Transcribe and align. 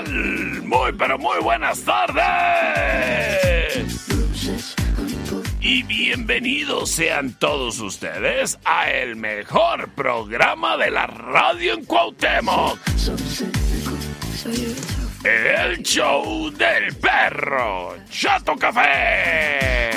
Muy, 0.00 0.92
pero 0.98 1.18
muy 1.18 1.38
buenas 1.42 1.82
tardes. 1.82 2.24
Y 5.60 5.82
bienvenidos 5.82 6.90
sean 6.90 7.34
todos 7.34 7.78
ustedes 7.78 8.58
a 8.64 8.90
el 8.90 9.16
mejor 9.16 9.90
programa 9.90 10.78
de 10.78 10.90
la 10.90 11.06
radio 11.06 11.74
en 11.74 11.84
Cuauhtémoc. 11.84 12.78
El 15.24 15.82
show 15.82 16.50
del 16.50 16.96
perro 16.96 17.94
Chato 18.08 18.56
Café. 18.56 19.90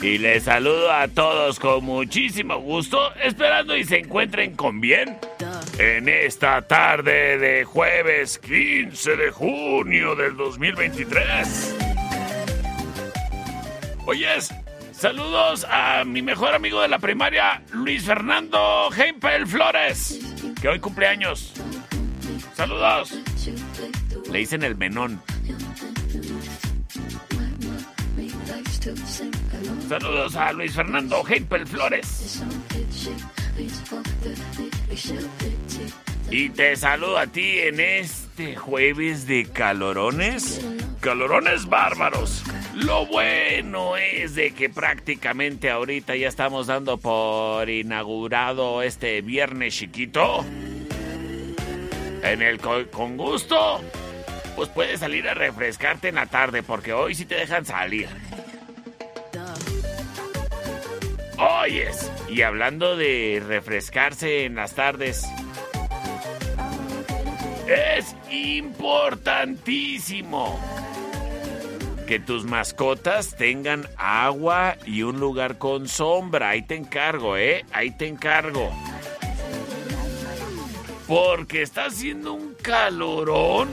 Y 0.00 0.18
les 0.18 0.44
saludo 0.44 0.92
a 0.92 1.08
todos 1.08 1.58
con 1.58 1.84
muchísimo 1.84 2.58
gusto, 2.60 3.12
esperando 3.16 3.76
y 3.76 3.84
se 3.84 3.98
encuentren 3.98 4.54
con 4.54 4.80
bien 4.80 5.18
en 5.78 6.08
esta 6.08 6.62
tarde 6.62 7.38
de 7.38 7.64
jueves 7.64 8.38
15 8.38 9.16
de 9.16 9.30
junio 9.30 10.14
del 10.14 10.36
2023. 10.36 11.76
Oyes, 14.06 14.54
saludos 14.92 15.66
a 15.70 16.04
mi 16.04 16.22
mejor 16.22 16.54
amigo 16.54 16.80
de 16.80 16.88
la 16.88 16.98
primaria, 16.98 17.62
Luis 17.72 18.04
Fernando 18.04 18.88
Heimpel 18.96 19.46
Flores, 19.46 20.20
que 20.60 20.68
hoy 20.68 20.80
cumpleaños. 20.80 21.52
Saludos. 22.54 23.18
Le 24.30 24.38
dicen 24.38 24.62
el 24.62 24.76
menón. 24.76 25.20
Saludos 29.88 30.36
a 30.36 30.52
Luis 30.52 30.72
Fernando 30.74 31.22
Heimpel 31.28 31.66
Flores. 31.66 32.42
Y 36.30 36.50
te 36.50 36.76
saludo 36.76 37.18
a 37.18 37.26
ti 37.26 37.58
en 37.58 37.80
este 37.80 38.54
jueves 38.56 39.26
de 39.26 39.46
calorones. 39.46 40.60
Calorones 41.00 41.66
bárbaros. 41.66 42.44
Lo 42.74 43.06
bueno 43.06 43.96
es 43.96 44.34
de 44.34 44.52
que 44.52 44.68
prácticamente 44.68 45.70
ahorita 45.70 46.14
ya 46.16 46.28
estamos 46.28 46.66
dando 46.68 46.98
por 46.98 47.68
inaugurado 47.68 48.82
este 48.82 49.22
viernes 49.22 49.74
chiquito. 49.74 50.44
En 52.22 52.42
el 52.42 52.58
co- 52.60 52.86
con 52.92 53.16
gusto, 53.16 53.80
pues 54.54 54.68
puedes 54.68 55.00
salir 55.00 55.28
a 55.28 55.34
refrescarte 55.34 56.08
en 56.08 56.16
la 56.16 56.26
tarde 56.26 56.62
porque 56.62 56.92
hoy 56.92 57.14
sí 57.14 57.24
te 57.24 57.36
dejan 57.36 57.64
salir. 57.64 58.08
Oyes, 61.38 62.10
y 62.28 62.42
hablando 62.42 62.96
de 62.96 63.42
refrescarse 63.46 64.44
en 64.44 64.56
las 64.56 64.74
tardes, 64.74 65.24
es 67.68 68.16
importantísimo 68.30 70.58
que 72.08 72.18
tus 72.18 72.44
mascotas 72.44 73.36
tengan 73.36 73.86
agua 73.96 74.76
y 74.84 75.02
un 75.02 75.20
lugar 75.20 75.58
con 75.58 75.86
sombra. 75.86 76.48
Ahí 76.48 76.62
te 76.62 76.74
encargo, 76.74 77.36
¿eh? 77.36 77.64
Ahí 77.72 77.96
te 77.96 78.08
encargo. 78.08 78.72
Porque 81.06 81.62
está 81.62 81.84
haciendo 81.84 82.32
un 82.32 82.54
calorón. 82.54 83.68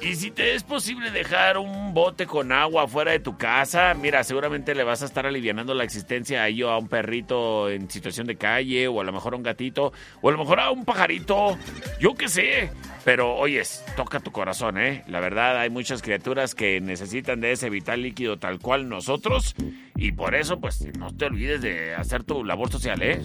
Y 0.00 0.14
si 0.14 0.30
te 0.30 0.54
es 0.54 0.62
posible 0.62 1.10
dejar 1.10 1.58
un 1.58 1.92
bote 1.92 2.26
con 2.26 2.52
agua 2.52 2.86
fuera 2.86 3.10
de 3.10 3.18
tu 3.18 3.36
casa, 3.36 3.94
mira, 3.94 4.22
seguramente 4.22 4.74
le 4.74 4.84
vas 4.84 5.02
a 5.02 5.06
estar 5.06 5.26
alivianando 5.26 5.74
la 5.74 5.82
existencia 5.82 6.42
a 6.42 6.48
ello 6.48 6.70
a 6.70 6.78
un 6.78 6.86
perrito 6.88 7.68
en 7.68 7.90
situación 7.90 8.26
de 8.28 8.36
calle, 8.36 8.86
o 8.86 9.00
a 9.00 9.04
lo 9.04 9.12
mejor 9.12 9.34
a 9.34 9.36
un 9.36 9.42
gatito, 9.42 9.92
o 10.20 10.28
a 10.28 10.32
lo 10.32 10.38
mejor 10.38 10.60
a 10.60 10.70
un 10.70 10.84
pajarito, 10.84 11.58
yo 11.98 12.14
qué 12.14 12.28
sé. 12.28 12.70
Pero 13.04 13.34
oyes, 13.36 13.84
toca 13.96 14.20
tu 14.20 14.30
corazón, 14.30 14.78
¿eh? 14.78 15.02
La 15.08 15.18
verdad, 15.18 15.58
hay 15.58 15.70
muchas 15.70 16.00
criaturas 16.00 16.54
que 16.54 16.80
necesitan 16.80 17.40
de 17.40 17.52
ese 17.52 17.68
vital 17.68 18.02
líquido 18.02 18.38
tal 18.38 18.60
cual 18.60 18.88
nosotros, 18.88 19.56
y 19.96 20.12
por 20.12 20.36
eso, 20.36 20.60
pues, 20.60 20.86
no 20.96 21.14
te 21.14 21.24
olvides 21.24 21.60
de 21.60 21.96
hacer 21.96 22.22
tu 22.22 22.44
labor 22.44 22.70
social, 22.70 23.02
¿eh? 23.02 23.20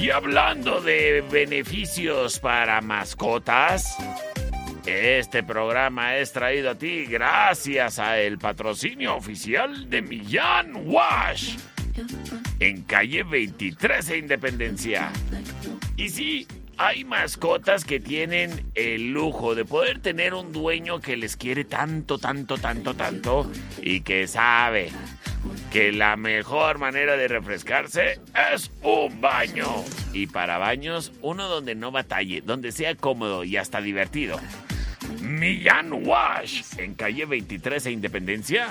Y 0.00 0.08
hablando 0.08 0.80
de 0.80 1.22
beneficios 1.30 2.38
para 2.38 2.80
mascotas, 2.80 3.98
este 4.86 5.42
programa 5.42 6.16
es 6.16 6.32
traído 6.32 6.70
a 6.70 6.74
ti 6.74 7.04
gracias 7.04 7.98
a 7.98 8.18
el 8.18 8.38
patrocinio 8.38 9.14
oficial 9.14 9.90
de 9.90 10.00
Millán 10.00 10.72
Wash 10.86 11.58
en 12.60 12.80
calle 12.84 13.24
23 13.24 14.08
de 14.08 14.16
Independencia. 14.16 15.12
Y 15.98 16.08
sí, 16.08 16.46
hay 16.78 17.04
mascotas 17.04 17.84
que 17.84 18.00
tienen 18.00 18.70
el 18.74 19.12
lujo 19.12 19.54
de 19.54 19.66
poder 19.66 20.00
tener 20.00 20.32
un 20.32 20.50
dueño 20.50 21.00
que 21.00 21.18
les 21.18 21.36
quiere 21.36 21.64
tanto, 21.64 22.16
tanto, 22.16 22.56
tanto, 22.56 22.94
tanto 22.94 23.52
y 23.82 24.00
que 24.00 24.26
sabe 24.26 24.92
que 25.72 25.92
la 25.92 26.16
mejor 26.16 26.78
manera 26.78 27.16
de 27.16 27.28
refrescarse 27.28 28.20
es 28.52 28.70
un 28.82 29.20
baño. 29.20 29.66
Y 30.12 30.26
para 30.26 30.58
baños, 30.58 31.12
uno 31.22 31.48
donde 31.48 31.74
no 31.74 31.90
batalle, 31.90 32.40
donde 32.40 32.72
sea 32.72 32.94
cómodo 32.94 33.44
y 33.44 33.56
hasta 33.56 33.80
divertido. 33.80 34.38
Millán 35.20 35.92
Wash, 35.92 36.62
en 36.78 36.94
calle 36.94 37.26
23 37.26 37.86
e 37.86 37.90
Independencia, 37.90 38.68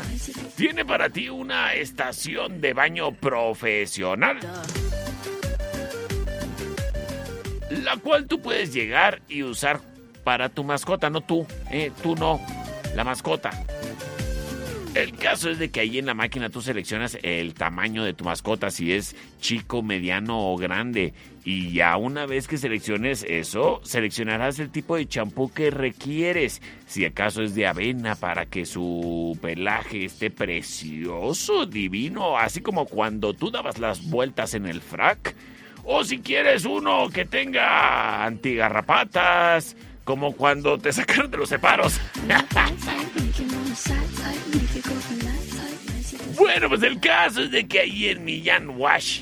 tiene 0.56 0.86
para 0.86 1.10
ti 1.10 1.30
una 1.30 1.74
estación 1.74 2.62
de 2.62 2.74
baño 2.74 3.12
profesional. 3.14 4.40
La 7.70 7.98
cual 7.98 8.28
tú 8.28 8.42
puedes 8.42 8.74
llegar 8.74 9.22
y 9.30 9.44
usar 9.44 9.80
para 10.24 10.50
tu 10.50 10.64
mascota, 10.64 11.10
no 11.10 11.22
tú, 11.22 11.46
eh, 11.72 11.92
tú 12.02 12.16
no, 12.16 12.42
la 12.96 13.04
mascota. 13.04 13.52
El 14.96 15.16
caso 15.16 15.52
es 15.52 15.60
de 15.60 15.70
que 15.70 15.82
ahí 15.82 16.00
en 16.00 16.08
la 16.08 16.16
máquina 16.16 16.50
tú 16.50 16.62
seleccionas 16.62 17.18
el 17.22 17.54
tamaño 17.54 18.04
de 18.04 18.14
tu 18.14 18.24
mascota, 18.24 18.72
si 18.72 18.92
es 18.92 19.16
chico, 19.40 19.84
mediano 19.84 20.52
o 20.52 20.58
grande. 20.58 21.14
Y 21.46 21.74
ya 21.74 21.96
una 21.96 22.26
vez 22.26 22.48
que 22.48 22.58
selecciones 22.58 23.24
eso, 23.28 23.82
seleccionarás 23.84 24.58
el 24.58 24.72
tipo 24.72 24.96
de 24.96 25.08
champú 25.08 25.52
que 25.54 25.70
requieres. 25.70 26.62
Si 26.88 27.06
acaso 27.06 27.44
es 27.44 27.54
de 27.54 27.68
avena 27.68 28.16
para 28.16 28.48
que 28.48 28.66
su 28.66 29.38
pelaje 29.42 30.06
esté 30.06 30.32
precioso, 30.32 31.68
divino, 31.68 32.38
así 32.38 32.62
como 32.62 32.86
cuando 32.86 33.34
tú 33.34 33.52
dabas 33.52 33.78
las 33.78 34.10
vueltas 34.10 34.56
en 34.56 34.66
el 34.66 34.82
frac. 34.82 35.36
O 35.84 36.04
si 36.04 36.20
quieres 36.20 36.66
uno 36.66 37.10
que 37.10 37.26
tenga 37.26 38.26
antigarrapatas, 38.26 39.76
como 40.04 40.34
cuando 40.34 40.80
te 40.80 40.92
sacaron 40.92 41.30
de 41.30 41.38
los 41.38 41.50
separos. 41.50 42.00
Bueno, 46.52 46.68
pues 46.68 46.82
el 46.82 47.00
caso 47.00 47.44
es 47.44 47.52
de 47.52 47.68
que 47.68 47.82
ahí 47.82 48.08
en 48.08 48.26
Millán 48.26 48.72
Wash 48.72 49.22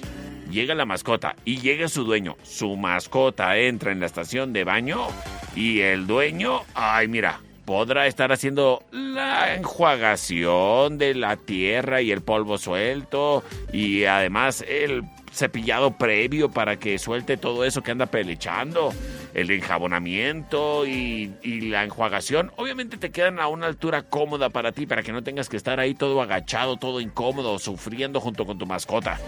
llega 0.50 0.74
la 0.74 0.86
mascota 0.86 1.36
y 1.44 1.58
llega 1.58 1.90
su 1.90 2.06
dueño. 2.06 2.38
Su 2.42 2.78
mascota 2.78 3.58
entra 3.58 3.92
en 3.92 4.00
la 4.00 4.06
estación 4.06 4.54
de 4.54 4.64
baño 4.64 5.08
y 5.54 5.82
el 5.82 6.08
dueño, 6.08 6.62
ay 6.74 7.10
mira, 7.10 7.42
podrá 7.66 8.08
estar 8.08 8.32
haciendo 8.32 8.82
la 8.92 9.56
enjuagación 9.56 10.98
de 10.98 11.16
la 11.16 11.36
tierra 11.36 12.02
y 12.02 12.14
el 12.14 12.22
polvo 12.22 12.58
suelto 12.58 13.44
y 13.74 14.06
además 14.06 14.64
el 14.66 15.04
cepillado 15.38 15.92
previo 15.92 16.50
para 16.50 16.78
que 16.78 16.98
suelte 17.00 17.38
todo 17.38 17.64
eso 17.64 17.82
que 17.84 17.92
anda 17.92 18.08
pelechando, 18.08 18.94
el 19.34 19.52
enjabonamiento 19.52 20.86
y, 20.86 21.32
la 21.70 21.84
enjuagación, 21.84 22.52
obviamente 22.56 22.98
te 22.98 23.12
quedan 23.12 23.40
a 23.40 23.48
una 23.48 23.68
altura 23.68 24.04
cómoda 24.04 24.50
para 24.50 24.72
ti, 24.72 24.86
para 24.86 25.04
que 25.04 25.12
no 25.12 25.24
tengas 25.24 25.48
que 25.48 25.58
estar 25.58 25.80
ahí 25.80 25.94
todo 25.94 26.22
agachado, 26.22 26.78
todo 26.78 27.00
incómodo, 27.00 27.60
sufriendo 27.60 28.20
junto 28.20 28.46
con 28.46 28.58
tu 28.58 28.66
mascota. 28.66 29.20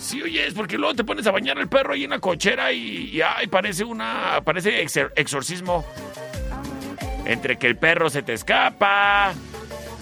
Sí, 0.00 0.20
oye, 0.22 0.46
es 0.46 0.54
porque 0.54 0.78
luego 0.78 0.94
te 0.94 1.04
pones 1.04 1.26
a 1.26 1.30
bañar 1.30 1.58
al 1.58 1.68
perro 1.68 1.92
ahí 1.92 2.04
en 2.04 2.10
la 2.10 2.18
cochera 2.18 2.72
y, 2.72 3.20
ay, 3.20 3.46
parece 3.46 3.84
una. 3.84 4.40
parece 4.44 4.82
exorcismo. 4.82 5.84
Entre 7.24 7.56
que 7.56 7.68
el 7.68 7.76
perro 7.76 8.10
se 8.10 8.22
te 8.22 8.32
escapa, 8.32 9.32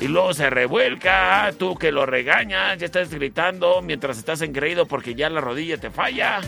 y 0.00 0.08
luego 0.08 0.32
se 0.32 0.48
revuelca, 0.48 1.52
tú 1.58 1.76
que 1.76 1.92
lo 1.92 2.06
regañas, 2.06 2.78
ya 2.78 2.86
estás 2.86 3.10
gritando 3.10 3.82
mientras 3.82 4.16
estás 4.18 4.40
engreído 4.40 4.86
porque 4.86 5.14
ya 5.14 5.28
la 5.28 5.40
rodilla 5.40 5.76
te 5.76 5.90
falla. 5.90 6.40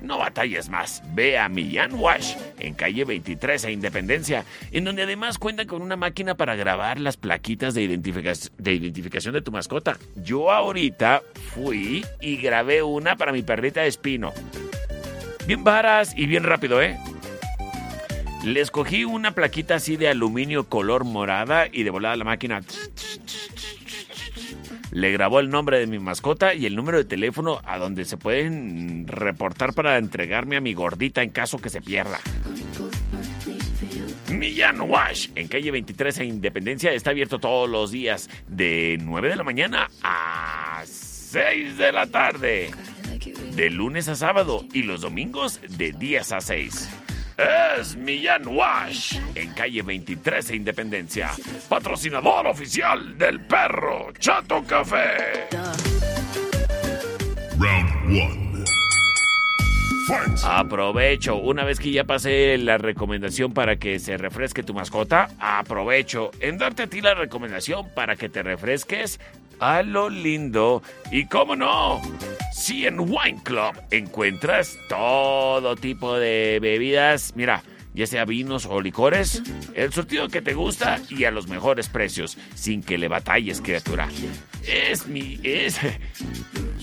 No 0.00 0.18
batalles 0.18 0.68
más, 0.68 1.02
ve 1.12 1.38
a 1.38 1.48
Millán 1.48 1.94
Wash 1.94 2.36
en 2.60 2.74
calle 2.74 3.04
23 3.04 3.64
e 3.64 3.72
Independencia, 3.72 4.44
en 4.70 4.84
donde 4.84 5.02
además 5.02 5.38
cuentan 5.38 5.66
con 5.66 5.82
una 5.82 5.96
máquina 5.96 6.36
para 6.36 6.54
grabar 6.54 7.00
las 7.00 7.16
plaquitas 7.16 7.74
de, 7.74 7.88
de 7.88 8.72
identificación 8.72 9.34
de 9.34 9.42
tu 9.42 9.50
mascota. 9.50 9.98
Yo 10.14 10.52
ahorita 10.52 11.22
fui 11.52 12.06
y 12.20 12.36
grabé 12.36 12.82
una 12.84 13.16
para 13.16 13.32
mi 13.32 13.42
perrita 13.42 13.84
Espino. 13.86 14.32
Bien 15.48 15.64
varas 15.64 16.12
y 16.16 16.26
bien 16.26 16.44
rápido, 16.44 16.80
¿eh? 16.80 16.96
Le 18.44 18.60
escogí 18.60 19.04
una 19.04 19.32
plaquita 19.32 19.74
así 19.74 19.96
de 19.96 20.08
aluminio 20.08 20.68
color 20.68 21.04
morada 21.04 21.66
y 21.70 21.82
de 21.82 21.90
volada 21.90 22.16
la 22.16 22.24
máquina. 22.24 22.62
Le 24.92 25.12
grabó 25.12 25.40
el 25.40 25.50
nombre 25.50 25.78
de 25.78 25.86
mi 25.86 25.98
mascota 25.98 26.54
y 26.54 26.64
el 26.64 26.76
número 26.76 26.98
de 26.98 27.04
teléfono 27.04 27.60
a 27.64 27.78
donde 27.78 28.04
se 28.04 28.16
pueden 28.16 29.06
reportar 29.08 29.74
para 29.74 29.98
entregarme 29.98 30.56
a 30.56 30.60
mi 30.60 30.72
gordita 30.72 31.22
en 31.22 31.30
caso 31.30 31.58
que 31.58 31.68
se 31.68 31.82
pierda. 31.82 32.20
Millán 34.30 34.80
Wash, 34.82 35.28
en 35.34 35.48
calle 35.48 35.70
23 35.70 36.18
en 36.18 36.28
Independencia, 36.28 36.92
está 36.92 37.10
abierto 37.10 37.38
todos 37.38 37.68
los 37.68 37.90
días 37.90 38.30
de 38.46 38.98
9 39.02 39.30
de 39.30 39.36
la 39.36 39.44
mañana 39.44 39.90
a 40.02 40.82
6 40.84 41.76
de 41.76 41.92
la 41.92 42.06
tarde. 42.06 42.70
De 43.54 43.70
lunes 43.70 44.08
a 44.08 44.14
sábado 44.14 44.64
y 44.72 44.84
los 44.84 45.00
domingos 45.00 45.60
de 45.76 45.92
10 45.92 46.32
a 46.32 46.40
6 46.40 46.88
es 47.38 47.96
Millán 47.96 48.46
Wash, 48.48 49.16
en 49.34 49.52
calle 49.52 49.82
23 49.82 50.50
e 50.50 50.56
Independencia, 50.56 51.30
patrocinador 51.68 52.48
oficial 52.48 53.16
del 53.16 53.40
perro 53.40 54.12
Chato 54.18 54.64
Café. 54.64 55.48
Round 57.58 57.90
1. 58.10 58.48
Aprovecho, 60.44 61.36
una 61.36 61.64
vez 61.64 61.78
que 61.78 61.92
ya 61.92 62.04
pasé 62.04 62.56
la 62.56 62.78
recomendación 62.78 63.52
para 63.52 63.76
que 63.76 63.98
se 63.98 64.16
refresque 64.16 64.62
tu 64.62 64.72
mascota, 64.72 65.28
aprovecho 65.38 66.30
en 66.40 66.56
darte 66.56 66.84
a 66.84 66.86
ti 66.86 67.00
la 67.00 67.14
recomendación 67.14 67.88
para 67.94 68.16
que 68.16 68.28
te 68.28 68.42
refresques 68.42 69.20
a 69.60 69.82
lo 69.82 70.08
lindo. 70.08 70.82
Y 71.10 71.26
cómo 71.26 71.56
no, 71.56 72.00
si 72.52 72.86
en 72.86 73.00
Wine 73.00 73.40
Club 73.42 73.74
encuentras 73.90 74.78
todo 74.88 75.76
tipo 75.76 76.16
de 76.16 76.58
bebidas, 76.60 77.32
mira, 77.36 77.62
ya 77.98 78.06
sea 78.06 78.24
vinos 78.24 78.64
o 78.64 78.80
licores, 78.80 79.42
el 79.74 79.92
surtido 79.92 80.28
que 80.28 80.40
te 80.40 80.54
gusta 80.54 81.00
y 81.10 81.24
a 81.24 81.32
los 81.32 81.48
mejores 81.48 81.88
precios, 81.88 82.38
sin 82.54 82.80
que 82.80 82.96
le 82.96 83.08
batalles, 83.08 83.60
criatura. 83.60 84.08
Es 84.64 85.08
mi. 85.08 85.40
es. 85.42 85.80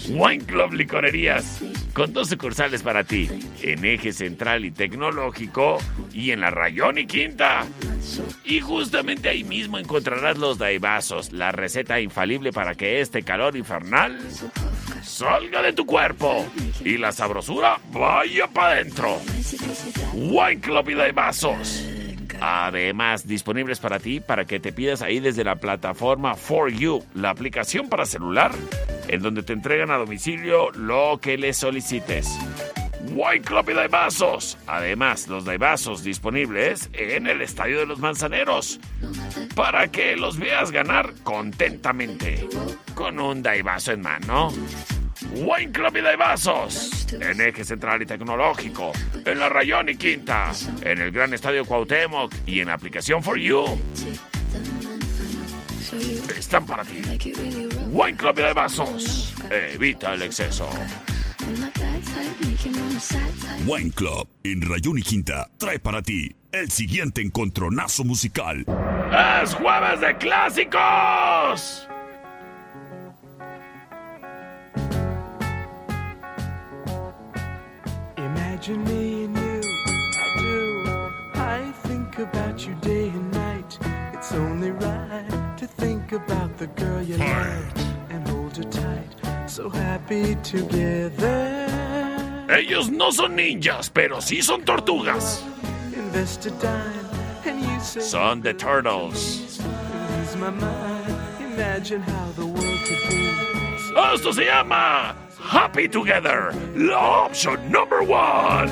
Wine 0.10 0.44
Club 0.44 0.74
Licorerías, 0.74 1.64
con 1.94 2.12
dos 2.12 2.28
sucursales 2.28 2.84
para 2.84 3.06
ti, 3.06 3.30
en 3.62 3.86
Eje 3.86 4.12
Central 4.12 4.66
y 4.66 4.72
Tecnológico 4.72 5.78
y 6.14 6.32
en 6.32 6.42
la 6.42 6.50
Rayón 6.50 6.98
y 6.98 7.08
Quinta. 7.08 7.66
Y 8.44 8.60
justamente 8.60 9.30
ahí 9.30 9.46
mismo 9.46 9.80
encontrarás 9.80 10.38
los 10.38 10.58
daibazos, 10.58 11.32
la 11.32 11.54
receta 11.54 12.02
infalible 12.02 12.52
para 12.52 12.76
que 12.76 13.00
este 13.00 13.24
calor 13.24 13.56
infernal 13.56 14.20
salga 15.16 15.62
de 15.62 15.72
tu 15.72 15.86
cuerpo 15.86 16.46
y 16.84 16.98
la 16.98 17.14
sabrosura 17.14 17.80
vaya 17.94 18.48
para 18.48 18.74
adentro. 18.74 19.22
Wine 20.14 20.60
Club 20.60 20.90
y 20.90 20.94
daibazos. 20.94 21.88
Además, 22.42 23.26
disponibles 23.26 23.80
para 23.80 24.00
ti 24.00 24.20
para 24.20 24.44
que 24.44 24.60
te 24.60 24.74
pidas 24.74 25.02
ahí 25.02 25.22
desde 25.22 25.46
la 25.46 25.56
plataforma 25.56 26.36
For 26.36 26.70
You, 26.70 27.02
la 27.14 27.30
aplicación 27.30 27.88
para 27.88 28.06
celular, 28.06 28.52
en 29.08 29.22
donde 29.22 29.42
te 29.42 29.54
entregan 29.54 29.90
a 29.90 29.98
domicilio 29.98 30.72
lo 30.72 31.18
que 31.22 31.38
les 31.38 31.56
solicites. 31.56 32.38
White 33.14 33.46
Club 33.48 33.70
y 33.70 33.74
Daibazos. 33.74 34.58
Además, 34.68 35.30
los 35.30 35.46
Daibazos 35.46 36.04
disponibles 36.04 36.90
en 36.92 37.28
el 37.28 37.42
Estadio 37.42 37.80
de 37.80 37.86
los 37.86 38.00
Manzaneros. 38.00 38.82
Para 39.56 39.90
que 39.90 40.18
los 40.18 40.38
veas 40.38 40.72
ganar 40.72 41.14
contentamente. 41.24 42.50
Con 42.96 43.20
un 43.20 43.42
Daibazo 43.42 43.94
en 43.94 44.02
mano. 44.02 44.52
Wine 45.34 45.72
Club 45.72 45.98
y 45.98 46.02
Daibazos. 46.02 47.08
En 47.14 47.42
Eje 47.42 47.64
Central 47.64 48.02
y 48.02 48.06
Tecnológico. 48.06 48.92
En 49.26 49.40
la 49.40 49.50
Rayón 49.50 49.90
y 49.90 49.96
Quinta. 49.96 50.52
En 50.82 51.02
el 51.02 51.12
Gran 51.12 51.34
Estadio 51.34 51.66
Cuauhtémoc. 51.66 52.34
Y 52.46 52.60
en 52.60 52.68
la 52.68 52.74
aplicación 52.74 53.24
For 53.24 53.38
You. 53.38 53.80
Están 56.38 56.66
para 56.66 56.84
ti. 56.84 57.02
Wine 57.90 58.18
Club 58.18 58.40
y 58.40 58.42
Daibazos. 58.42 59.34
Evita 59.50 60.14
el 60.14 60.24
exceso. 60.24 60.70
Wine 63.68 63.92
Club 63.92 64.28
en 64.44 64.62
Rayón 64.62 64.98
y 64.98 65.02
Quinta 65.02 65.50
trae 65.58 65.80
para 65.80 66.02
ti 66.02 66.36
el 66.52 66.72
siguiente 66.72 67.22
encontronazo 67.22 68.04
musical. 68.04 68.66
¡Es 69.42 69.54
jueves 69.54 70.02
de 70.02 70.18
clásicos! 70.18 71.88
Me 78.68 79.26
and 79.26 79.38
you, 79.38 79.62
I 80.18 80.40
do. 80.40 80.84
I 81.36 81.72
think 81.84 82.18
about 82.18 82.66
you 82.66 82.74
day 82.82 83.10
and 83.10 83.32
night. 83.32 83.78
It's 84.12 84.32
only 84.32 84.72
right 84.72 85.56
to 85.60 85.68
think 85.68 86.14
about 86.14 86.58
the 86.58 86.66
girl 86.66 87.00
you 87.04 87.18
love 87.18 87.74
and 88.10 88.28
hold 88.28 88.58
her 88.58 88.64
tight. 88.64 89.06
Ellos 92.50 92.90
no 92.90 93.12
son 93.12 93.36
ninjas, 93.36 93.92
pero 93.92 94.20
sí 94.20 94.42
son 94.42 94.64
tortugas. 94.64 95.44
Son 97.84 98.42
the 98.42 98.54
Turtles. 98.56 99.60
Esto 104.14 104.34
se 104.34 104.46
llama 104.46 105.25
happy 105.46 105.88
together. 105.88 106.52
Option 106.94 107.72
number 107.72 108.04
one. 108.04 108.70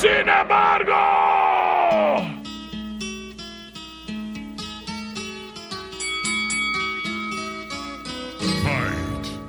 Sin 0.00 0.28
embargo. 0.28 0.94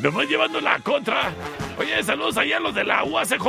Nomás 0.00 0.28
llevando 0.28 0.60
la 0.60 0.80
contra. 0.80 1.30
Oye, 1.78 2.02
saludos 2.02 2.36
allá 2.36 2.56
a 2.56 2.60
los 2.60 2.74
de 2.74 2.84
la 2.84 3.04
UACJ. 3.04 3.44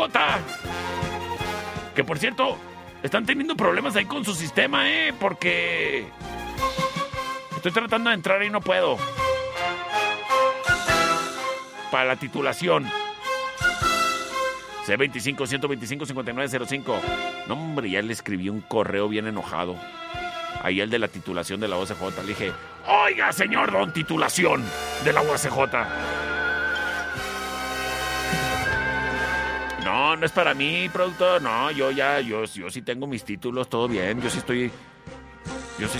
Que 1.95 2.03
por 2.03 2.19
cierto, 2.19 2.57
están 3.01 3.25
teniendo 3.25 3.55
problemas 3.55 3.95
ahí 3.95 4.05
con 4.05 4.23
su 4.23 4.35
sistema, 4.35 4.87
¿eh? 4.89 5.13
Porque... 5.19 6.05
Estoy 7.63 7.81
tratando 7.81 8.09
de 8.09 8.17
entrar 8.17 8.43
y 8.43 8.49
no 8.49 8.59
puedo. 8.59 8.97
Para 11.89 12.03
la 12.03 12.17
titulación. 12.17 12.85
C25-125-5905. 14.85 16.99
No, 17.47 17.53
hombre, 17.53 17.89
ya 17.89 18.01
le 18.01 18.11
escribí 18.11 18.49
un 18.49 18.59
correo 18.59 19.07
bien 19.07 19.27
enojado. 19.27 19.77
Ahí 20.61 20.81
el 20.81 20.89
de 20.89 20.99
la 20.99 21.07
titulación 21.07 21.61
de 21.61 21.69
la 21.69 21.77
OCJ. 21.77 22.01
Le 22.23 22.27
dije, 22.27 22.51
oiga, 22.85 23.31
señor 23.31 23.71
don 23.71 23.93
titulación 23.93 24.61
de 25.05 25.13
la 25.13 25.21
OCJ. 25.21 25.55
No, 29.85 30.17
no 30.17 30.25
es 30.25 30.33
para 30.33 30.53
mí, 30.53 30.89
productor. 30.91 31.41
No, 31.41 31.71
yo 31.71 31.91
ya, 31.91 32.19
yo, 32.19 32.43
yo 32.43 32.69
sí 32.69 32.81
tengo 32.81 33.07
mis 33.07 33.23
títulos, 33.23 33.69
todo 33.69 33.87
bien. 33.87 34.21
Yo 34.21 34.29
sí 34.29 34.39
estoy. 34.39 34.69
Yo 35.79 35.87
sí, 35.87 35.97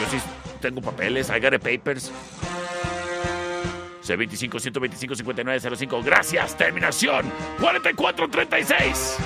yo 0.00 0.08
sí 0.10 0.18
tengo 0.60 0.80
papeles, 0.80 1.30
I 1.30 1.38
got 1.38 1.60
papers. 1.60 2.10
C25 4.02 4.60
125 4.60 5.16
5905. 5.16 6.02
Gracias, 6.02 6.56
terminación 6.56 7.30
4436. 7.58 9.18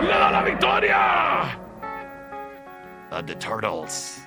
¡Le 0.00 0.08
la 0.08 0.42
victoria! 0.42 1.58
The 3.26 3.34
Turtles. 3.34 4.20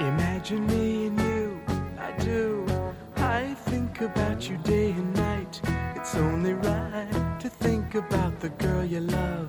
Imagine 0.00 0.66
me 0.66 1.06
and 1.06 1.20
you, 1.20 1.60
I 1.98 2.12
do. 2.22 2.66
I 3.16 3.54
think 3.70 4.02
about 4.02 4.50
you 4.50 4.58
day 4.58 4.90
and 4.90 5.14
night. 5.14 5.60
It's 5.96 6.14
only 6.14 6.52
right 6.52 7.38
to 7.40 7.48
think 7.48 7.94
about 7.94 8.38
the 8.40 8.50
girl 8.50 8.84
you 8.84 9.00
love 9.00 9.48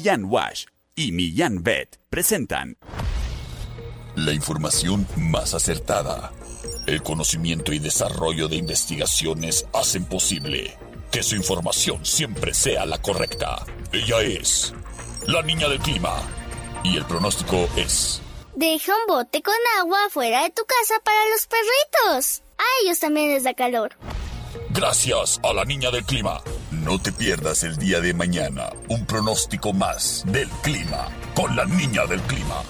Millán 0.00 0.24
Wash 0.24 0.64
y 0.96 1.12
Millán 1.12 1.62
Vet 1.62 2.00
presentan 2.08 2.78
La 4.16 4.32
información 4.32 5.06
más 5.18 5.52
acertada. 5.52 6.32
El 6.86 7.02
conocimiento 7.02 7.74
y 7.74 7.80
desarrollo 7.80 8.48
de 8.48 8.56
investigaciones 8.56 9.66
hacen 9.74 10.06
posible 10.06 10.74
que 11.10 11.22
su 11.22 11.36
información 11.36 12.06
siempre 12.06 12.54
sea 12.54 12.86
la 12.86 12.96
correcta. 12.96 13.66
Ella 13.92 14.22
es 14.22 14.72
la 15.26 15.42
niña 15.42 15.68
del 15.68 15.80
clima. 15.80 16.16
Y 16.82 16.96
el 16.96 17.04
pronóstico 17.04 17.68
es... 17.76 18.22
Deja 18.56 18.92
un 19.06 19.16
bote 19.16 19.42
con 19.42 19.54
agua 19.80 19.98
fuera 20.08 20.44
de 20.44 20.50
tu 20.50 20.62
casa 20.64 20.94
para 21.04 21.28
los 21.28 21.46
perritos. 21.46 22.42
A 22.56 22.64
ellos 22.82 22.98
también 23.00 23.34
les 23.34 23.44
da 23.44 23.52
calor. 23.52 23.96
Gracias 24.70 25.38
a 25.42 25.52
la 25.52 25.66
niña 25.66 25.90
del 25.90 26.04
clima. 26.04 26.40
No 26.84 26.98
te 26.98 27.12
pierdas 27.12 27.62
el 27.62 27.76
día 27.76 28.00
de 28.00 28.14
mañana 28.14 28.70
un 28.88 29.04
pronóstico 29.04 29.72
más 29.72 30.24
del 30.26 30.48
clima 30.62 31.08
con 31.34 31.54
la 31.54 31.66
niña 31.66 32.06
del 32.06 32.20
clima. 32.22 32.62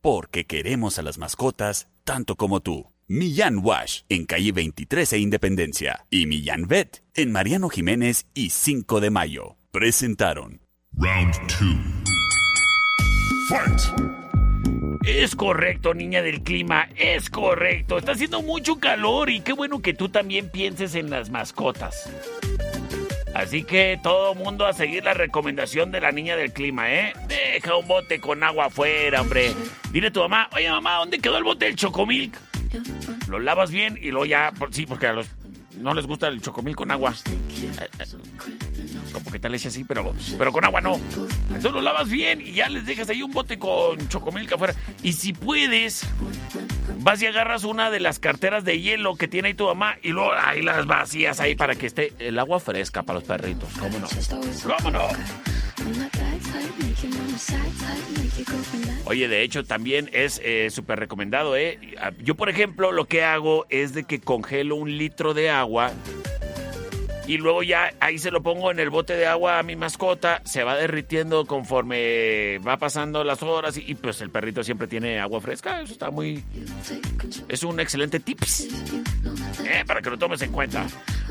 Porque 0.00 0.46
queremos 0.46 0.98
a 0.98 1.02
las 1.02 1.18
mascotas 1.18 1.88
tanto 2.04 2.34
como 2.36 2.60
tú. 2.60 2.86
Millán 3.06 3.58
Wash 3.62 4.00
en 4.08 4.24
calle 4.26 4.50
23 4.52 5.12
e 5.12 5.18
Independencia 5.18 6.06
y 6.10 6.26
Millán 6.26 6.66
Vet 6.66 7.04
en 7.14 7.30
Mariano 7.30 7.68
Jiménez 7.68 8.26
y 8.34 8.50
5 8.50 9.00
de 9.00 9.10
Mayo. 9.10 9.56
Presentaron 9.70 10.60
Round 10.94 11.34
2. 11.60 12.02
Fight! 13.48 14.12
Es 15.04 15.34
correcto, 15.34 15.94
niña 15.94 16.22
del 16.22 16.42
clima, 16.42 16.88
es 16.96 17.28
correcto. 17.28 17.98
Está 17.98 18.12
haciendo 18.12 18.42
mucho 18.42 18.76
calor 18.78 19.30
y 19.30 19.40
qué 19.40 19.52
bueno 19.52 19.82
que 19.82 19.94
tú 19.94 20.08
también 20.08 20.48
pienses 20.48 20.94
en 20.94 21.10
las 21.10 21.30
mascotas. 21.30 22.08
Así 23.34 23.64
que 23.64 23.98
todo 24.02 24.34
mundo 24.34 24.66
a 24.66 24.72
seguir 24.72 25.04
la 25.04 25.14
recomendación 25.14 25.90
de 25.90 26.00
la 26.00 26.12
niña 26.12 26.36
del 26.36 26.52
clima, 26.52 26.92
¿eh? 26.92 27.14
Deja 27.28 27.76
un 27.76 27.88
bote 27.88 28.20
con 28.20 28.42
agua 28.42 28.66
afuera, 28.66 29.22
hombre. 29.22 29.52
Dile 29.90 30.08
a 30.08 30.12
tu 30.12 30.20
mamá, 30.20 30.48
oye 30.54 30.70
mamá, 30.70 30.96
¿dónde 30.96 31.18
quedó 31.18 31.38
el 31.38 31.44
bote 31.44 31.64
del 31.64 31.76
chocomilk? 31.76 32.36
Lo 33.28 33.38
lavas 33.38 33.70
bien 33.70 33.98
y 34.00 34.10
luego 34.10 34.26
ya, 34.26 34.52
sí, 34.70 34.86
porque 34.86 35.06
a 35.06 35.12
los 35.12 35.28
no 35.82 35.94
les 35.94 36.06
gusta 36.06 36.28
el 36.28 36.40
chocomilk 36.40 36.76
con 36.76 36.90
agua. 36.90 37.14
Como 39.12 39.30
que 39.30 39.38
tal 39.38 39.54
es 39.54 39.66
así, 39.66 39.84
pero, 39.84 40.14
pero 40.38 40.52
con 40.52 40.64
agua 40.64 40.80
no. 40.80 40.94
Entonces 40.94 41.72
lo 41.72 41.80
lavas 41.80 42.08
bien 42.08 42.40
y 42.40 42.52
ya 42.52 42.68
les 42.68 42.86
dejas 42.86 43.08
ahí 43.10 43.22
un 43.22 43.32
bote 43.32 43.58
con 43.58 44.08
chocomilk 44.08 44.52
afuera. 44.52 44.74
Y 45.02 45.12
si 45.12 45.32
puedes, 45.32 46.06
vas 47.00 47.20
y 47.20 47.26
agarras 47.26 47.64
una 47.64 47.90
de 47.90 48.00
las 48.00 48.18
carteras 48.18 48.64
de 48.64 48.80
hielo 48.80 49.16
que 49.16 49.28
tiene 49.28 49.48
ahí 49.48 49.54
tu 49.54 49.66
mamá 49.66 49.96
y 50.02 50.10
luego 50.10 50.32
ahí 50.32 50.62
las 50.62 50.86
vacías 50.86 51.40
ahí 51.40 51.54
para 51.54 51.74
que 51.74 51.86
esté 51.86 52.12
el 52.18 52.38
agua 52.38 52.60
fresca 52.60 53.02
para 53.02 53.18
los 53.18 53.28
perritos. 53.28 53.68
¿Cómo 53.78 53.98
no? 53.98 54.08
¿Cómo 54.78 54.90
no? 54.90 55.08
Oye, 59.04 59.28
de 59.28 59.42
hecho 59.42 59.64
también 59.64 60.08
es 60.12 60.40
eh, 60.44 60.68
súper 60.70 60.98
recomendado, 60.98 61.56
¿eh? 61.56 61.78
Yo, 62.22 62.34
por 62.34 62.48
ejemplo, 62.48 62.92
lo 62.92 63.06
que 63.06 63.24
hago 63.24 63.66
es 63.68 63.94
de 63.94 64.04
que 64.04 64.20
congelo 64.20 64.76
un 64.76 64.96
litro 64.96 65.34
de 65.34 65.50
agua 65.50 65.92
y 67.26 67.38
luego 67.38 67.62
ya 67.62 67.92
ahí 68.00 68.18
se 68.18 68.30
lo 68.30 68.42
pongo 68.42 68.70
en 68.70 68.78
el 68.78 68.90
bote 68.90 69.14
de 69.16 69.26
agua 69.26 69.58
a 69.58 69.62
mi 69.62 69.76
mascota, 69.76 70.42
se 70.44 70.64
va 70.64 70.76
derritiendo 70.76 71.46
conforme 71.46 72.58
va 72.58 72.76
pasando 72.76 73.24
las 73.24 73.42
horas 73.42 73.76
y, 73.76 73.94
pues 73.94 74.20
el 74.20 74.30
perrito 74.30 74.64
siempre 74.64 74.86
tiene 74.86 75.20
agua 75.20 75.40
fresca, 75.40 75.80
eso 75.80 75.92
está 75.92 76.10
muy... 76.10 76.42
Es 77.48 77.62
un 77.62 77.80
excelente 77.80 78.20
tips, 78.20 78.68
¿eh? 79.64 79.84
Para 79.86 80.02
que 80.02 80.10
lo 80.10 80.18
tomes 80.18 80.42
en 80.42 80.52
cuenta. 80.52 80.86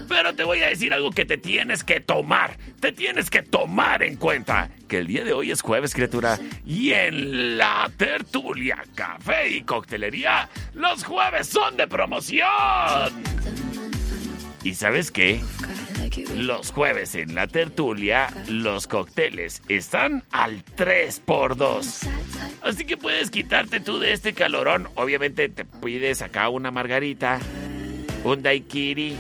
Pero 0.07 0.33
te 0.33 0.43
voy 0.43 0.61
a 0.61 0.67
decir 0.67 0.93
algo 0.93 1.11
que 1.11 1.25
te 1.25 1.37
tienes 1.37 1.83
que 1.83 1.99
tomar, 1.99 2.57
te 2.79 2.91
tienes 2.91 3.29
que 3.29 3.41
tomar 3.41 4.03
en 4.03 4.15
cuenta, 4.15 4.69
que 4.87 4.99
el 4.99 5.07
día 5.07 5.23
de 5.23 5.33
hoy 5.33 5.51
es 5.51 5.61
jueves, 5.61 5.93
criatura, 5.93 6.39
y 6.65 6.91
en 6.93 7.57
la 7.57 7.89
tertulia, 7.97 8.83
café 8.95 9.49
y 9.49 9.61
coctelería, 9.61 10.49
los 10.73 11.03
jueves 11.03 11.47
son 11.47 11.77
de 11.77 11.87
promoción. 11.87 12.49
¿Y 14.63 14.75
sabes 14.75 15.11
qué? 15.11 15.41
Los 16.35 16.71
jueves 16.71 17.15
en 17.15 17.33
la 17.33 17.47
tertulia, 17.47 18.27
los 18.47 18.85
cócteles 18.85 19.61
están 19.69 20.23
al 20.31 20.63
3x2. 20.63 22.07
Así 22.61 22.85
que 22.85 22.97
puedes 22.97 23.31
quitarte 23.31 23.79
tú 23.79 23.99
de 23.99 24.13
este 24.13 24.33
calorón. 24.33 24.87
Obviamente 24.95 25.49
te 25.49 25.65
pides 25.65 26.21
acá 26.21 26.49
una 26.49 26.69
margarita, 26.69 27.39
un 28.23 28.43
daiquiri, 28.43 29.15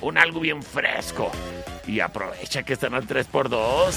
un 0.00 0.18
algo 0.18 0.40
bien 0.40 0.62
fresco. 0.62 1.30
Y 1.86 2.00
aprovecha 2.00 2.64
que 2.64 2.72
están 2.72 2.94
al 2.94 3.06
3x2. 3.06 3.94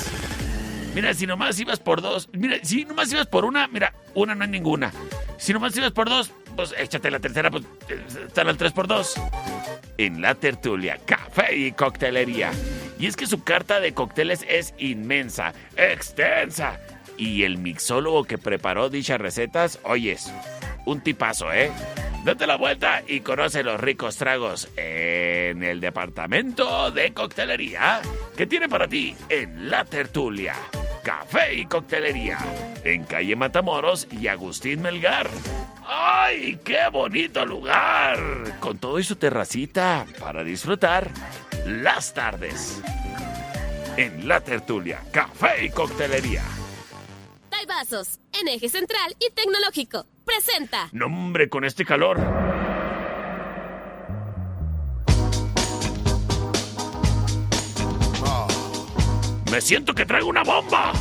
Mira, 0.94 1.14
si 1.14 1.26
nomás 1.28 1.60
ibas 1.60 1.80
por 1.80 2.02
dos, 2.02 2.30
mira, 2.32 2.58
si 2.64 2.86
nomás 2.86 3.12
ibas 3.12 3.28
por 3.28 3.44
una, 3.44 3.68
mira, 3.68 3.94
una 4.14 4.34
no 4.34 4.46
es 4.46 4.50
ninguna. 4.50 4.94
Si 5.38 5.52
nomás 5.52 5.76
ibas 5.76 5.92
por 5.92 6.08
dos, 6.08 6.32
pues 6.56 6.74
échate 6.78 7.12
la 7.12 7.20
tercera, 7.20 7.52
pues 7.52 7.64
están 8.26 8.48
al 8.48 8.58
3x2 8.58 9.14
en 9.98 10.22
la 10.22 10.36
tertulia, 10.36 11.00
café 11.06 11.56
y 11.56 11.72
coctelería. 11.72 12.52
Y 13.00 13.08
es 13.08 13.16
que 13.16 13.28
su 13.28 13.44
carta 13.44 13.80
de 13.80 13.94
cócteles 13.94 14.46
es 14.48 14.74
inmensa, 14.78 15.54
extensa. 15.76 16.80
Y 17.18 17.44
el 17.44 17.58
mixólogo 17.58 18.26
que 18.26 18.38
preparó 18.38 18.90
dichas 18.90 19.20
recetas, 19.20 19.80
oyes, 19.84 20.32
un 20.86 21.02
tipazo, 21.02 21.52
¿eh? 21.54 21.72
Date 22.26 22.48
la 22.48 22.58
vuelta 22.58 23.04
y 23.08 23.20
conoce 23.20 23.64
los 23.64 23.80
ricos 23.80 24.18
tragos 24.18 24.68
en 24.78 25.64
el 25.64 25.80
departamento 25.80 26.90
de 26.90 27.14
coctelería 27.14 28.02
que 28.36 28.48
tiene 28.48 28.68
para 28.68 28.88
ti 28.88 29.16
en 29.30 29.70
la 29.70 29.86
tertulia. 29.86 30.56
Café 31.04 31.54
y 31.54 31.68
coctelería 31.68 32.40
en 32.84 33.04
calle 33.04 33.36
Matamoros 33.36 34.08
y 34.12 34.28
Agustín 34.28 34.82
Melgar. 34.82 35.30
¡Ay, 35.88 36.60
qué 36.64 36.80
bonito 36.92 37.46
lugar! 37.46 38.18
Con 38.60 38.78
todo 38.78 39.00
y 39.00 39.04
su 39.04 39.16
terracita 39.16 40.06
para 40.20 40.44
disfrutar 40.44 41.12
las 41.66 42.14
tardes. 42.14 42.82
En 43.98 44.28
la 44.28 44.42
tertulia, 44.42 45.02
café 45.12 45.66
y 45.66 45.70
coctelería. 45.70 46.44
Vasos, 47.68 48.20
en 48.40 48.48
eje 48.48 48.70
central 48.70 49.16
y 49.20 49.34
tecnológico. 49.34 50.06
Presenta. 50.24 50.88
No, 50.92 51.08
hombre, 51.08 51.50
con 51.50 51.66
este 51.66 51.84
calor. 51.84 52.20
Me 59.52 59.62
siento 59.62 59.94
que 59.96 60.06
traigo 60.06 60.30
una 60.30 60.44
bomba. 60.44 60.94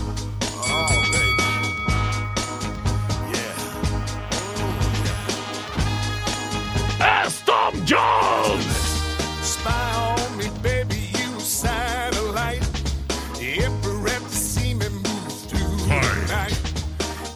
Night. 16.28 16.56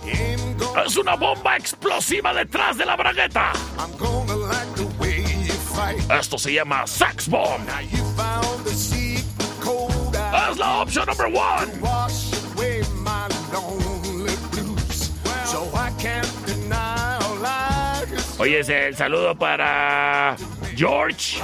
Ain't 0.05 0.59
gonna, 0.59 0.85
¡Es 0.85 0.97
una 0.97 1.17
bomba 1.17 1.57
explosiva 1.57 2.35
detrás 2.35 2.77
de 2.77 2.85
la 2.85 2.97
bragueta! 2.97 3.53
I'm 3.79 3.97
gonna 3.99 4.37
like 4.37 4.75
the 4.77 4.87
way 4.99 5.21
you 5.21 5.53
fight. 5.53 5.99
Esto 6.11 6.39
se 6.39 6.53
llama 6.53 6.87
Sex 6.87 7.29
Bomb. 7.29 7.65
Now 7.67 7.81
you 7.81 8.05
found 8.17 8.65
the 8.65 8.75
secret 8.75 9.61
code. 9.61 10.17
I 10.17 10.51
Es 10.51 10.59
la 10.59 10.83
opción 10.83 11.07
number 11.07 11.29
one. 11.29 11.69
Oye, 18.39 18.61
es 18.61 18.69
el 18.69 18.97
saludo 18.97 19.35
para 19.35 20.37
George, 20.77 21.41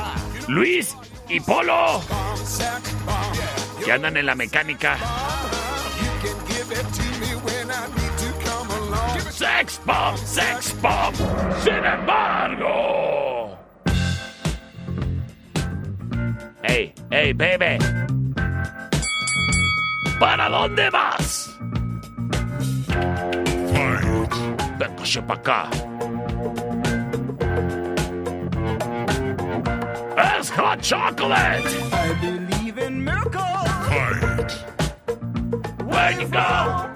Luis 0.46 0.96
y 1.28 1.40
Polo, 1.40 2.00
que 3.84 3.92
andan 3.92 4.16
en 4.16 4.26
la 4.26 4.36
mecánica. 4.36 4.96
Sex 9.30 9.80
Bomb, 9.84 10.16
Sex 10.16 10.80
Bomb. 10.80 11.16
Sin 11.64 11.84
embargo. 11.84 13.58
Hey, 16.62 16.94
hey, 17.10 17.32
baby. 17.32 17.78
¿Para 20.20 20.48
dónde 20.48 20.88
vas? 20.90 21.58
Véngase 24.78 25.22
para 25.22 25.40
acá. 25.40 25.93
Hot 30.54 30.80
chocolate. 30.80 31.66
I 31.92 32.14
believe 32.20 32.78
in 32.78 33.04
miracles. 33.04 33.42
Where 35.82 36.12
you 36.20 36.28
go? 36.28 36.90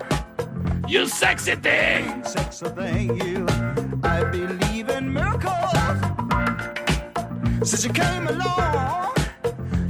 You 0.86 1.06
sexy 1.06 1.56
thing. 1.56 2.24
Sex 2.24 2.62
a 2.62 2.70
thing, 2.70 3.20
you. 3.20 3.46
I 4.02 4.24
believe 4.24 4.88
in 4.88 5.12
miracles. 5.12 5.98
Since 7.68 7.84
you 7.84 7.92
came 7.92 8.28
along, 8.28 9.14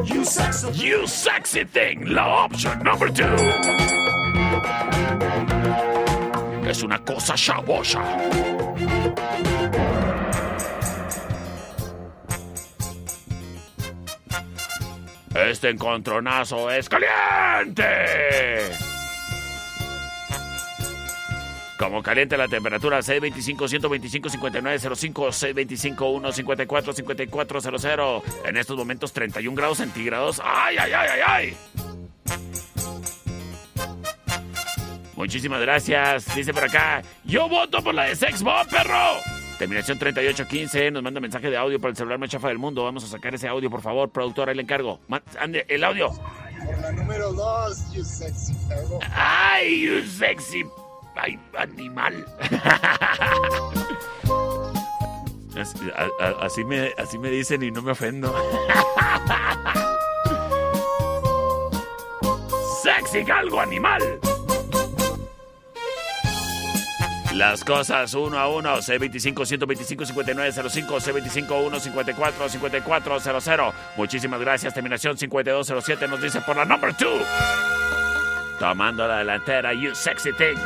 you 0.04 0.24
sex 0.24 0.64
a 0.64 0.72
You 0.72 1.06
sexy 1.06 1.64
thing. 1.64 2.06
La 2.06 2.46
opción 2.46 2.82
number 2.82 3.10
two. 3.10 3.36
Es 6.66 6.82
una 6.82 6.98
cosa 6.98 7.34
chabosa. 7.34 8.57
Este 15.46 15.70
encontronazo 15.70 16.70
es 16.70 16.88
caliente. 16.88 17.84
Como 21.78 22.02
caliente 22.02 22.36
la 22.36 22.48
temperatura, 22.48 22.98
625-125-5905, 22.98 25.96
625-154-5400. 25.96 28.22
En 28.46 28.56
estos 28.56 28.76
momentos, 28.76 29.12
31 29.12 29.56
grados 29.56 29.78
centígrados. 29.78 30.42
¡Ay, 30.44 30.76
ay, 30.76 30.90
ay, 30.92 31.08
ay, 31.12 31.20
ay! 31.24 31.56
Muchísimas 35.14 35.60
gracias. 35.60 36.34
Dice 36.34 36.52
por 36.52 36.64
acá, 36.64 37.00
yo 37.24 37.48
voto 37.48 37.80
por 37.82 37.94
la 37.94 38.02
de 38.04 38.14
Sex 38.16 38.42
Bomb, 38.42 38.68
perro. 38.68 39.37
Terminación 39.58 39.98
3815, 39.98 40.90
nos 40.92 41.02
manda 41.02 41.18
mensaje 41.20 41.50
de 41.50 41.56
audio 41.56 41.80
para 41.80 41.90
el 41.90 41.96
celular 41.96 42.18
más 42.18 42.30
chafa 42.30 42.46
del 42.48 42.58
mundo. 42.58 42.84
Vamos 42.84 43.02
a 43.04 43.08
sacar 43.08 43.34
ese 43.34 43.48
audio, 43.48 43.68
por 43.68 43.82
favor, 43.82 44.08
productor, 44.10 44.48
ahí 44.48 44.54
le 44.54 44.62
encargo. 44.62 45.00
Ande, 45.40 45.64
el 45.68 45.82
audio. 45.82 46.10
Por 46.64 46.78
la 46.80 46.92
número 46.92 47.32
2, 47.32 47.92
you 47.92 48.04
sexy 48.04 48.54
perro. 48.68 49.00
¡Ay, 49.12 49.80
you 49.86 50.00
sexy! 50.06 50.64
¡Ay, 51.16 51.38
animal! 51.56 52.24
Así, 55.60 55.76
a- 55.96 56.08
a- 56.24 56.36
así 56.46 56.62
me, 56.64 56.92
así 56.98 57.18
me 57.18 57.30
dicen 57.30 57.64
y 57.64 57.72
no 57.72 57.82
me 57.82 57.90
ofendo. 57.90 58.32
¡Sexy 62.84 63.24
galgo 63.24 63.60
animal! 63.60 64.20
Las 67.34 67.62
cosas 67.62 68.14
uno 68.14 68.38
a 68.38 68.48
uno, 68.48 68.78
C25-125-5905, 68.78 71.46
C25-154-5400. 71.46 73.72
Muchísimas 73.96 74.40
gracias, 74.40 74.72
terminación 74.74 75.16
5207 75.16 76.08
nos 76.08 76.20
dice 76.22 76.40
por 76.40 76.56
la 76.56 76.64
number 76.64 76.96
2. 76.96 77.22
Tomando 78.58 79.06
la 79.06 79.18
delantera, 79.18 79.72
you 79.72 79.94
sexy 79.94 80.32
thing. 80.32 80.56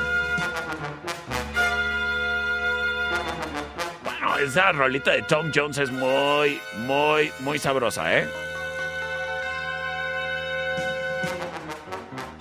Bueno, 4.05 4.39
esa 4.39 4.73
rolita 4.73 5.11
de 5.11 5.21
Tom 5.23 5.51
Jones 5.55 5.77
es 5.79 5.91
muy, 5.91 6.59
muy, 6.87 7.31
muy 7.41 7.59
sabrosa, 7.59 8.19
¿eh? 8.19 8.27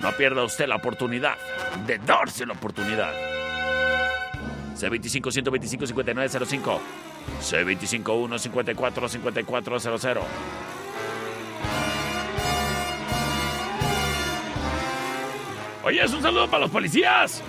No 0.00 0.10
pierda 0.12 0.42
usted 0.42 0.68
la 0.68 0.76
oportunidad 0.76 1.36
de 1.86 1.98
darse 1.98 2.46
la 2.46 2.54
oportunidad. 2.54 3.12
C25-125-5905. 4.82 6.78
C25-154-5400. 7.40 10.22
Oye, 15.84 16.04
es 16.04 16.12
un 16.12 16.22
saludo 16.22 16.48
para 16.48 16.60
los 16.60 16.70
policías. 16.70 17.42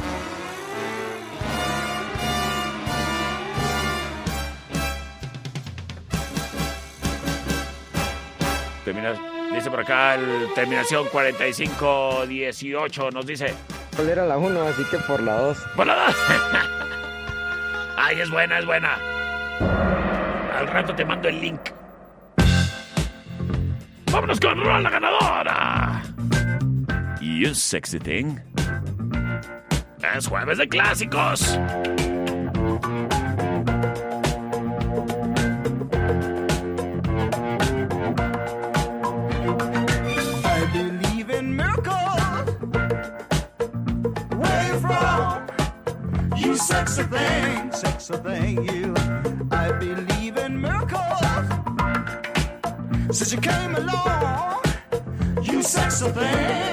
Termina, 8.83 9.13
dice 9.53 9.69
por 9.69 9.79
acá 9.79 10.15
el 10.15 10.51
terminación 10.55 11.07
4518 11.09 13.11
nos 13.11 13.25
dice. 13.25 13.53
¿Cuál 13.95 14.09
era 14.09 14.25
la 14.25 14.37
1? 14.37 14.61
Así 14.63 14.83
que 14.91 14.97
por 14.97 15.21
la 15.21 15.37
2. 15.37 15.57
Por 15.75 15.87
la 15.87 16.07
2. 16.07 16.15
Ay, 18.05 18.19
es 18.19 18.29
buena, 18.29 18.59
es 18.59 18.65
buena. 18.65 18.97
Al 20.57 20.67
rato 20.67 20.93
te 20.93 21.05
mando 21.05 21.29
el 21.29 21.39
link. 21.39 21.61
Vámonos 24.11 24.41
con 24.41 24.61
Rola 24.61 24.89
Ganadora. 24.89 26.01
You 27.21 27.55
sexy 27.55 27.99
thing. 27.99 28.39
Es 30.13 30.27
jueves 30.27 30.57
de 30.57 30.67
clásicos. 30.67 31.57
Thing, 48.07 48.21
thank 48.23 48.71
you. 48.71 48.93
I 49.51 49.71
believe 49.71 50.37
in 50.37 50.59
miracles. 50.59 51.19
Since 53.17 53.33
you 53.33 53.39
came 53.39 53.75
along, 53.75 54.63
you 55.43 55.61
sexy 55.63 56.09
thing. 56.09 56.15
Where 56.15 56.72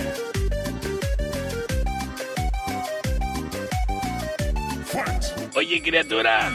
Oye, 5.55 5.81
criatura. 5.81 6.51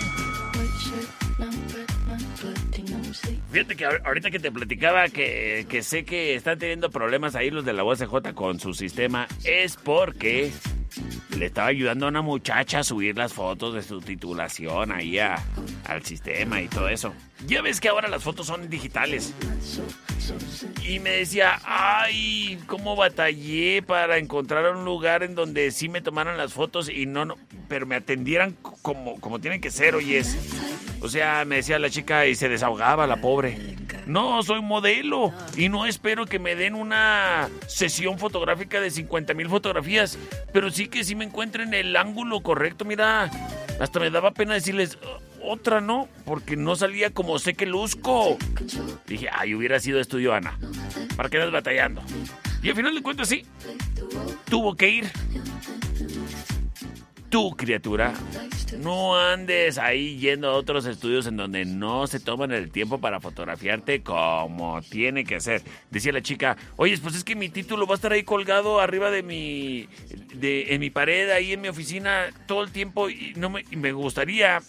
Fíjate 3.53 3.77
que 3.77 3.87
ahor- 3.87 4.03
ahorita 4.05 4.31
que 4.31 4.39
te 4.39 4.51
platicaba 4.53 5.09
que, 5.09 5.67
que 5.69 5.83
sé 5.83 6.05
que 6.05 6.35
están 6.35 6.59
teniendo 6.59 6.91
problemas 6.91 7.35
ahí 7.35 7.51
los 7.51 7.65
de 7.65 7.73
la 7.73 7.85
USJ 7.85 8.33
con 8.35 8.61
su 8.61 8.75
sistema, 8.75 9.27
es 9.45 9.77
porque 9.77 10.53
le 11.37 11.47
estaba 11.47 11.69
ayudando 11.69 12.07
a 12.07 12.09
una 12.11 12.23
muchacha 12.23 12.81
a 12.81 12.85
subir 12.85 13.17
las 13.17 13.33
fotos 13.33 13.75
de 13.75 13.83
su 13.83 14.01
titulación 14.01 14.93
ahí 14.93 15.19
a- 15.19 15.43
al 15.87 16.05
sistema 16.05 16.61
y 16.61 16.69
todo 16.69 16.89
eso. 16.89 17.15
Ya 17.47 17.63
ves 17.63 17.81
que 17.81 17.89
ahora 17.89 18.09
las 18.09 18.23
fotos 18.23 18.47
son 18.47 18.69
digitales. 18.71 19.35
Y 20.83 20.99
me 20.99 21.11
decía, 21.11 21.61
ay, 21.65 22.59
cómo 22.67 22.97
batallé 22.97 23.83
para 23.83 24.19
encontrar 24.19 24.75
un 24.75 24.85
lugar 24.85 25.23
en 25.23 25.35
donde 25.35 25.71
sí 25.71 25.89
me 25.89 26.01
tomaran 26.01 26.37
las 26.37 26.53
fotos 26.53 26.89
y 26.89 27.07
no, 27.07 27.25
no 27.25 27.37
pero 27.69 27.87
me 27.87 27.97
atendieran 27.97 28.57
como, 28.63 29.21
como 29.21 29.39
tienen 29.41 29.61
que 29.61 29.71
ser, 29.71 29.95
oyes. 29.95 30.37
O 31.01 31.09
sea, 31.09 31.45
me 31.45 31.57
decía 31.57 31.79
la 31.79 31.91
chica 31.91 32.27
y 32.27 32.35
se 32.35 32.49
desahogaba 32.49 33.07
la 33.07 33.21
pobre. 33.21 33.77
No, 34.07 34.43
soy 34.43 34.63
modelo 34.63 35.33
y 35.57 35.69
no 35.69 35.85
espero 35.87 36.27
que 36.27 36.39
me 36.39 36.55
den 36.55 36.75
una 36.75 37.49
sesión 37.67 38.19
fotográfica 38.19 38.81
de 38.81 38.91
50 38.91 39.35
mil 39.35 39.49
fotografías, 39.49 40.19
pero 40.53 40.71
sí 40.71 40.87
que 40.87 41.05
sí 41.05 41.15
me 41.15 41.25
encuentren 41.25 41.75
el 41.75 41.95
ángulo 41.97 42.41
correcto, 42.41 42.85
mira. 42.85 43.31
Hasta 43.81 44.01
me 44.01 44.11
daba 44.11 44.31
pena 44.31 44.55
decirles, 44.55 44.97
otra 45.47 45.81
no, 45.81 46.09
porque 46.25 46.57
no 46.57 46.77
salía 46.77 47.11
como 47.11 47.39
sé 47.39 47.55
que 47.55 47.67
luzco. 47.67 48.37
Dije, 49.07 49.29
ay, 49.33 49.55
hubiera 49.55 49.81
sido 49.81 50.01
estudio 50.01 50.35
Ana. 50.35 50.59
¿Para 51.17 51.29
qué 51.29 51.39
andas 51.39 51.53
batallando? 51.53 52.03
Y 52.63 52.71
al 52.71 52.77
final 52.77 52.95
de 52.95 53.03
cuentas, 53.03 53.29
sí. 53.29 53.45
Tuvo 54.49 54.77
que 54.77 54.89
ir. 54.89 55.11
Tú, 57.29 57.51
criatura, 57.57 58.15
no 58.81 59.17
andes 59.19 59.79
ahí 59.79 60.17
yendo 60.19 60.49
a 60.49 60.55
otros 60.55 60.87
estudios 60.87 61.27
en 61.27 61.37
donde 61.37 61.65
no 61.65 62.07
se 62.07 62.21
toman 62.21 62.53
el 62.53 62.71
tiempo 62.71 62.99
para 62.99 63.21
fotografiarte 63.21 64.03
como 64.03 64.81
tiene 64.83 65.25
que 65.25 65.41
ser. 65.41 65.63
Decía 65.91 66.13
la 66.13 66.23
chica, 66.23 66.57
oye, 66.77 66.97
pues 66.99 67.15
es 67.15 67.25
que 67.25 67.37
mi 67.37 67.49
título 67.49 67.87
va 67.87 67.95
a 67.95 67.97
estar 67.97 68.13
ahí 68.13 68.23
colgado 68.23 68.81
arriba 68.81 69.11
de 69.11 69.23
mi, 69.23 69.89
de, 70.35 70.75
en 70.75 70.81
mi 70.81 70.91
pared, 70.91 71.31
ahí 71.31 71.53
en 71.53 71.61
mi 71.61 71.69
oficina, 71.69 72.27
todo 72.47 72.63
el 72.63 72.71
tiempo 72.71 73.09
y, 73.09 73.35
no 73.37 73.51
me, 73.51 73.65
y 73.71 73.77
me 73.77 73.93
gustaría 73.93 74.63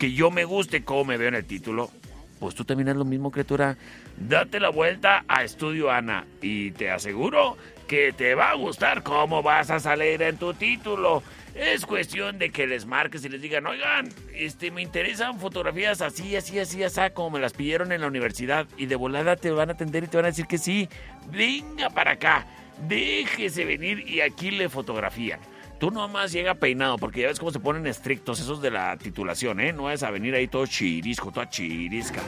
que 0.00 0.12
yo 0.12 0.30
me 0.30 0.46
guste 0.46 0.82
cómo 0.82 1.04
me 1.04 1.18
veo 1.18 1.28
en 1.28 1.34
el 1.34 1.44
título. 1.44 1.90
Pues 2.38 2.54
tú 2.54 2.64
también 2.64 2.88
es 2.88 2.96
lo 2.96 3.04
mismo, 3.04 3.30
criatura. 3.30 3.76
Date 4.16 4.58
la 4.58 4.70
vuelta 4.70 5.26
a 5.28 5.44
Estudio 5.44 5.90
Ana 5.90 6.24
y 6.40 6.70
te 6.70 6.90
aseguro 6.90 7.58
que 7.86 8.14
te 8.14 8.34
va 8.34 8.48
a 8.50 8.54
gustar 8.54 9.02
cómo 9.02 9.42
vas 9.42 9.68
a 9.68 9.78
salir 9.78 10.22
en 10.22 10.38
tu 10.38 10.54
título. 10.54 11.22
Es 11.54 11.84
cuestión 11.84 12.38
de 12.38 12.50
que 12.50 12.66
les 12.66 12.86
marques 12.86 13.26
y 13.26 13.28
les 13.28 13.42
digan, 13.42 13.66
oigan, 13.66 14.08
este, 14.34 14.70
me 14.70 14.80
interesan 14.80 15.38
fotografías 15.38 16.00
así, 16.00 16.34
así, 16.34 16.58
así, 16.58 16.82
así, 16.82 17.00
como 17.12 17.30
me 17.30 17.40
las 17.40 17.52
pidieron 17.52 17.92
en 17.92 18.00
la 18.00 18.06
universidad. 18.06 18.66
Y 18.78 18.86
de 18.86 18.96
volada 18.96 19.36
te 19.36 19.50
van 19.50 19.68
a 19.68 19.72
atender 19.72 20.04
y 20.04 20.06
te 20.06 20.16
van 20.16 20.24
a 20.24 20.28
decir 20.28 20.46
que 20.46 20.56
sí. 20.56 20.88
Venga 21.30 21.90
para 21.90 22.12
acá, 22.12 22.46
déjese 22.88 23.66
venir 23.66 24.08
y 24.08 24.22
aquí 24.22 24.50
le 24.50 24.70
fotografían. 24.70 25.40
Tú 25.80 25.90
nomás 25.90 26.30
llega 26.30 26.56
peinado, 26.56 26.98
porque 26.98 27.22
ya 27.22 27.28
ves 27.28 27.38
cómo 27.38 27.52
se 27.52 27.58
ponen 27.58 27.86
estrictos 27.86 28.38
esos 28.38 28.60
de 28.60 28.70
la 28.70 28.98
titulación, 28.98 29.60
¿eh? 29.60 29.72
No 29.72 29.84
vas 29.84 30.02
a 30.02 30.10
venir 30.10 30.34
ahí 30.34 30.46
todo 30.46 30.66
chirisco, 30.66 31.32
toda 31.32 31.48
chirisca. 31.48 32.20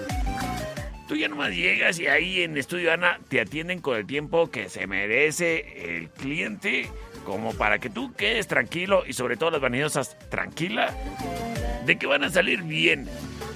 Tú 1.06 1.16
ya 1.16 1.28
nomás 1.28 1.50
llegas 1.50 1.98
y 1.98 2.06
ahí 2.06 2.40
en 2.40 2.56
Estudio 2.56 2.90
Ana 2.94 3.20
te 3.28 3.42
atienden 3.42 3.82
con 3.82 3.98
el 3.98 4.06
tiempo 4.06 4.50
que 4.50 4.70
se 4.70 4.86
merece 4.86 5.98
el 5.98 6.08
cliente, 6.08 6.88
como 7.26 7.52
para 7.52 7.78
que 7.78 7.90
tú 7.90 8.14
quedes 8.14 8.48
tranquilo 8.48 9.04
y 9.06 9.12
sobre 9.12 9.36
todo 9.36 9.50
las 9.50 9.60
vanidosas 9.60 10.16
tranquila 10.30 10.96
de 11.84 11.98
que 11.98 12.06
van 12.06 12.24
a 12.24 12.30
salir 12.30 12.62
bien 12.62 13.06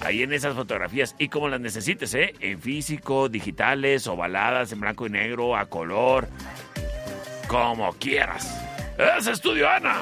ahí 0.03 0.23
en 0.23 0.35
esas 0.35 0.55
fotografías 0.55 1.17
y 1.19 1.31
como 1.31 1.49
las 1.49 1.61
necesites, 1.61 2.13
¿eh? 2.13 2.35
En 2.41 2.61
físico, 2.61 3.31
digitales, 3.31 4.07
ovaladas, 4.07 4.71
en 4.73 4.81
blanco 4.81 5.07
y 5.07 5.11
negro, 5.11 5.57
a 5.57 5.65
color, 5.65 6.29
como 7.49 7.91
quieras. 7.95 8.76
Es 8.99 9.27
Estudio 9.27 9.69
Ana 9.69 10.01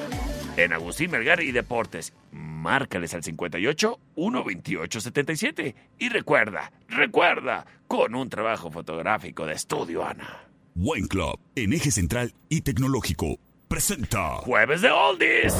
en 0.55 0.71
Agustín 0.71 1.11
Melgar 1.11 1.41
y 1.41 1.51
Deportes. 1.51 2.13
Márcales 2.31 3.13
al 3.13 3.23
58 3.23 3.99
128 4.15 5.01
77 5.01 5.75
y 5.99 6.09
recuerda, 6.09 6.71
recuerda, 6.87 7.65
con 7.87 8.15
un 8.15 8.29
trabajo 8.29 8.71
fotográfico 8.71 9.45
de 9.45 9.53
Estudio 9.53 10.05
Ana. 10.05 10.47
Wine 10.75 11.07
Club, 11.07 11.39
en 11.55 11.73
eje 11.73 11.91
central 11.91 12.33
y 12.49 12.61
tecnológico, 12.61 13.37
presenta 13.67 14.37
Jueves 14.37 14.81
de 14.81 14.91
Oldies. 14.91 15.53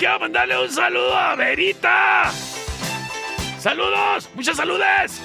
A 0.00 0.18
mandarle 0.18 0.58
un 0.58 0.68
saludo 0.68 1.16
a 1.16 1.36
Verita. 1.36 2.32
¡Saludos! 3.58 4.28
¡Muchas 4.34 4.56
saludes! 4.56 5.20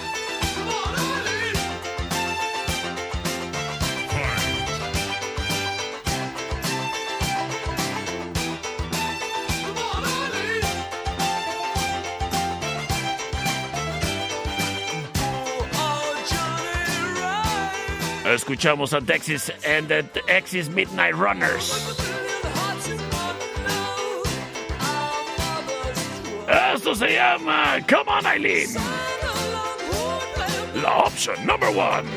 Escuchamos 18.25 18.93
a 18.93 19.01
Texas 19.01 19.49
and 19.65 19.87
the 19.87 20.03
Texas 20.27 20.69
Midnight 20.69 21.15
Runners. 21.15 22.16
Esto 26.47 26.95
se 26.95 27.13
llama 27.13 27.77
Come 27.89 28.11
On 28.11 28.25
Eileen. 28.25 28.69
La 30.81 30.97
opción 30.99 31.45
number 31.45 31.69
one. 31.69 32.07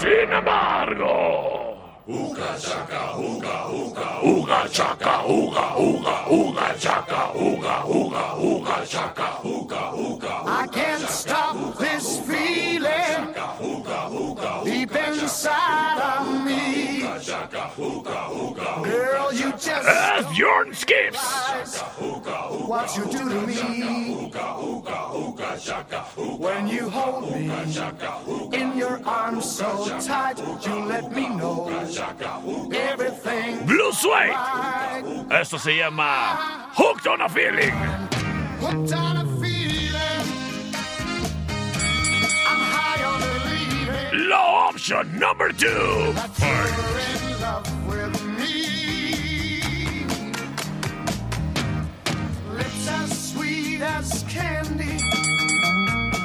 Sin 0.00 0.32
embargo. 0.32 1.65
Uga 2.08 2.56
chaka, 2.56 3.18
uga, 3.18 3.66
uga, 3.66 4.22
Uga 4.22 4.68
chaca, 4.70 5.26
uga, 5.26 5.74
uga, 5.74 6.14
uga 6.30 6.78
chaca, 6.78 7.32
uga, 7.34 7.82
uga, 7.82 8.24
uga 8.38 8.86
chaca, 8.86 9.42
uga, 9.42 9.90
uga. 9.92 10.42
I 10.46 10.68
can't 10.68 11.02
stop 11.02 11.76
this 11.78 12.20
feeling 12.20 13.34
deep 14.64 14.94
inside 14.94 16.00
of 16.00 16.44
me. 16.44 17.00
Girl, 18.84 19.32
you 19.32 19.50
just 19.50 19.88
As 19.88 20.26
Bjorn 20.36 20.74
skips. 20.74 21.80
what 22.68 22.96
you 22.96 23.04
do 23.06 23.18
to 23.18 23.46
me 23.48 24.30
when 26.38 26.68
you 26.68 26.88
hold 26.88 27.30
me 27.32 27.50
in 28.52 28.76
your 28.76 29.00
arms 29.06 29.50
so 29.50 29.98
tight. 30.00 30.38
You 30.64 30.84
let 30.84 31.10
me 31.12 31.28
know 31.28 31.65
everything. 31.65 31.65
Blue 33.66 33.92
Suede. 33.92 34.30
right. 34.30 35.26
Esto 35.30 35.58
se 35.58 35.72
llama 35.78 36.70
Hooked 36.74 37.06
on 37.06 37.22
a 37.22 37.28
Feeling. 37.28 37.70
Hooked 38.60 38.92
on 38.92 39.16
a 39.16 39.24
feeling. 39.40 40.26
I'm 42.46 42.60
high 42.74 43.02
on 43.02 43.20
believing 43.20 44.28
Law 44.28 44.68
option 44.68 45.18
number 45.18 45.52
two. 45.52 45.66
you're 45.66 46.12
in 47.00 47.40
love 47.40 47.86
with 47.88 48.24
me. 48.38 49.62
Lips 52.52 52.88
as 52.88 53.30
sweet 53.32 53.80
as 53.80 54.22
candy. 54.28 54.98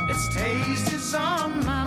Its 0.10 0.36
taste 0.36 0.94
is 0.94 1.14
on 1.16 1.66
my 1.66 1.81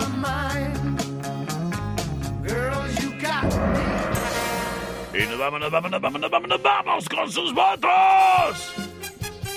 Y 5.47 5.59
nos 5.59 5.69
vamos, 5.71 5.91
nos 5.91 6.01
vamos, 6.63 7.07
con 7.09 7.31
sus 7.31 7.53
votos. 7.53 8.73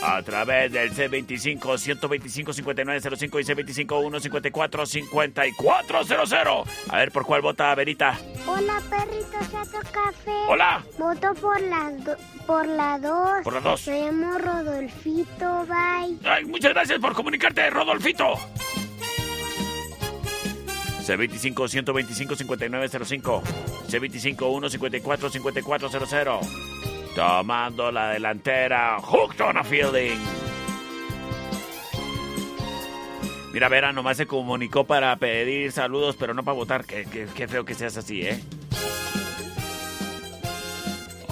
A 0.02 0.22
través 0.22 0.70
del 0.70 0.92
C25-125-5905 0.94 3.40
y 3.40 3.44
C25-154-5400. 3.84 6.64
A 6.90 6.96
ver, 6.98 7.10
¿por 7.10 7.24
cuál 7.24 7.40
vota, 7.40 7.74
Verita? 7.74 8.16
Hola, 8.46 8.80
perrito 8.88 9.38
Chato 9.50 9.78
Café. 9.90 10.30
Hola. 10.48 10.84
Voto 10.98 11.34
por 11.40 11.58
la, 11.62 11.90
do- 11.90 12.16
por 12.46 12.66
la 12.66 12.98
2. 12.98 13.42
Por 13.44 13.54
la 13.54 13.60
dos. 13.60 13.88
Me 13.88 14.00
llamo 14.02 14.36
Rodolfito, 14.38 15.66
bye. 15.66 16.18
Ay, 16.30 16.44
muchas 16.44 16.72
gracias 16.74 16.98
por 17.00 17.14
comunicarte, 17.14 17.68
Rodolfito. 17.70 18.34
C25-125-5905. 21.08 23.42
C25-154-5400. 23.88 26.40
Tomando 27.14 27.90
la 27.90 28.10
delantera. 28.10 28.98
Hooked 29.00 29.40
a 29.40 29.64
feeling. 29.64 30.18
Mira, 33.52 33.68
Vera, 33.68 33.92
nomás 33.92 34.18
se 34.18 34.26
comunicó 34.26 34.84
para 34.84 35.16
pedir 35.16 35.72
saludos, 35.72 36.16
pero 36.16 36.34
no 36.34 36.44
para 36.44 36.54
votar. 36.54 36.84
Qué 36.84 37.48
feo 37.48 37.64
que 37.64 37.74
seas 37.74 37.96
así, 37.96 38.22
¿eh? 38.22 38.40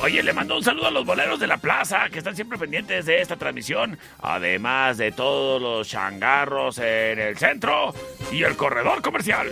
Oye, 0.02 0.22
le 0.22 0.32
mando 0.32 0.56
un 0.56 0.62
saludo 0.62 0.86
a 0.88 0.90
los 0.90 1.04
boleros 1.06 1.40
de 1.40 1.46
la 1.46 1.56
plaza 1.56 2.08
que 2.10 2.18
están 2.18 2.36
siempre 2.36 2.58
pendientes 2.58 3.06
de 3.06 3.20
esta 3.22 3.36
transmisión, 3.36 3.98
además 4.20 4.98
de 4.98 5.10
todos 5.10 5.60
los 5.60 5.88
changarros 5.88 6.78
en 6.78 7.18
el 7.18 7.36
centro 7.38 7.94
y 8.30 8.42
el 8.42 8.56
corredor 8.56 9.00
comercial. 9.02 9.48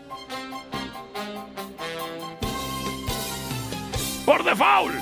Por 4.25 4.43
default. 4.43 4.95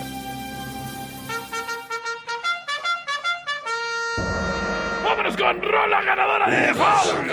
Vámonos 5.05 5.37
con 5.37 5.61
Rola 5.61 6.01
ganadora 6.01 6.49
de 6.49 6.57
default. 6.67 7.31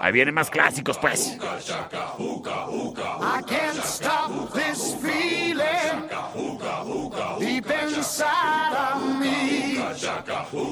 Ahí 0.00 0.12
vienen 0.12 0.34
más 0.34 0.48
clásicos, 0.48 0.96
pues. 0.96 1.36
I 3.20 3.42
can't 3.46 3.84
stop 3.84 4.52
this 4.54 4.96
feeling 5.02 6.08
deep 7.38 7.70
inside 7.70 8.74
of 8.74 9.20
me. 9.20 9.21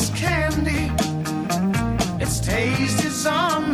as 0.00 0.10
candy. 0.10 0.90
Its 2.22 2.40
taste 2.40 3.04
is 3.04 3.26
on 3.26 3.73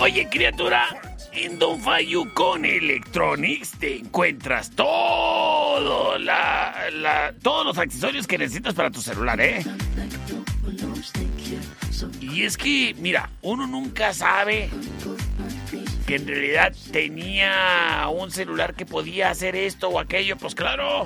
Oye, 0.00 0.26
criatura, 0.30 0.88
en 1.30 1.58
Don 1.58 1.78
Fayucon 1.78 2.64
Electronics 2.64 3.72
te 3.78 3.98
encuentras 3.98 4.70
todo 4.70 6.16
la, 6.16 7.34
todos 7.42 7.66
los 7.66 7.76
accesorios 7.76 8.26
que 8.26 8.38
necesitas 8.38 8.72
para 8.72 8.90
tu 8.90 9.02
celular, 9.02 9.38
¿eh? 9.42 9.62
Y 12.22 12.44
es 12.44 12.56
que, 12.56 12.94
mira, 12.98 13.28
uno 13.42 13.66
nunca 13.66 14.14
sabe 14.14 14.70
que 16.06 16.16
en 16.16 16.26
realidad 16.26 16.72
tenía 16.92 18.08
un 18.10 18.30
celular 18.30 18.74
que 18.74 18.86
podía 18.86 19.28
hacer 19.28 19.54
esto 19.54 19.90
o 19.90 20.00
aquello, 20.00 20.38
pues 20.38 20.54
claro, 20.54 21.04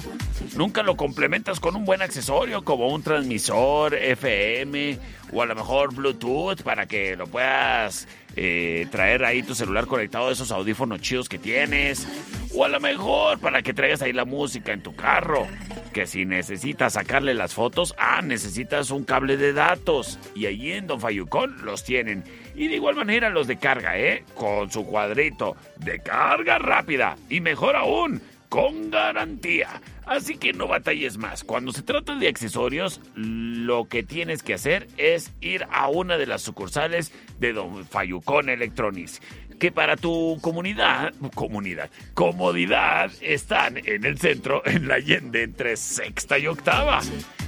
nunca 0.54 0.84
lo 0.84 0.96
complementas 0.96 1.58
con 1.58 1.74
un 1.74 1.84
buen 1.84 2.00
accesorio 2.00 2.64
como 2.64 2.86
un 2.86 3.02
transmisor 3.02 3.94
FM 3.94 4.98
o 5.32 5.42
a 5.42 5.46
lo 5.46 5.56
mejor 5.56 5.92
Bluetooth 5.92 6.62
para 6.62 6.86
que 6.86 7.16
lo 7.16 7.26
puedas 7.26 8.06
eh, 8.36 8.86
traer 8.90 9.24
ahí 9.24 9.42
tu 9.42 9.54
celular 9.54 9.86
conectado 9.86 10.28
a 10.28 10.32
esos 10.32 10.50
audífonos 10.50 11.00
chidos 11.00 11.28
que 11.28 11.38
tienes 11.38 12.06
o 12.54 12.64
a 12.64 12.68
lo 12.68 12.80
mejor 12.80 13.38
para 13.40 13.62
que 13.62 13.74
traigas 13.74 14.02
ahí 14.02 14.12
la 14.12 14.24
música 14.24 14.72
en 14.72 14.82
tu 14.82 14.94
carro. 14.94 15.46
Que 15.92 16.06
si 16.06 16.24
necesitas 16.24 16.94
sacarle 16.94 17.34
las 17.34 17.54
fotos, 17.54 17.94
ah, 17.98 18.20
necesitas 18.22 18.90
un 18.90 19.04
cable 19.04 19.36
de 19.36 19.52
datos. 19.52 20.18
Y 20.34 20.46
allí 20.46 20.72
en 20.72 20.86
Don 20.86 21.00
Fayucón 21.00 21.64
los 21.64 21.84
tienen. 21.84 22.24
Y 22.54 22.68
de 22.68 22.76
igual 22.76 22.96
manera 22.96 23.30
los 23.30 23.46
de 23.46 23.56
carga, 23.56 23.98
¿eh? 23.98 24.24
Con 24.34 24.70
su 24.70 24.84
cuadrito 24.86 25.56
de 25.76 26.00
carga 26.00 26.58
rápida. 26.58 27.16
Y 27.28 27.40
mejor 27.40 27.76
aún, 27.76 28.20
con 28.54 28.88
garantía. 28.88 29.82
Así 30.06 30.36
que 30.36 30.52
no 30.52 30.68
batalles 30.68 31.18
más. 31.18 31.42
Cuando 31.42 31.72
se 31.72 31.82
trata 31.82 32.14
de 32.14 32.28
accesorios, 32.28 33.00
lo 33.16 33.88
que 33.88 34.04
tienes 34.04 34.44
que 34.44 34.54
hacer 34.54 34.86
es 34.96 35.32
ir 35.40 35.66
a 35.72 35.88
una 35.88 36.18
de 36.18 36.28
las 36.28 36.42
sucursales 36.42 37.10
de 37.40 37.52
Don 37.52 37.84
Fayucón 37.84 38.48
Electronics. 38.48 39.20
Que 39.58 39.72
para 39.72 39.96
tu 39.96 40.38
comunidad, 40.40 41.12
comunidad, 41.34 41.90
comodidad, 42.14 43.10
están 43.20 43.76
en 43.76 44.04
el 44.04 44.18
centro, 44.18 44.62
en 44.66 44.86
la 44.86 44.94
Allende, 44.94 45.42
entre 45.42 45.76
sexta 45.76 46.38
y 46.38 46.46
octava. 46.46 47.00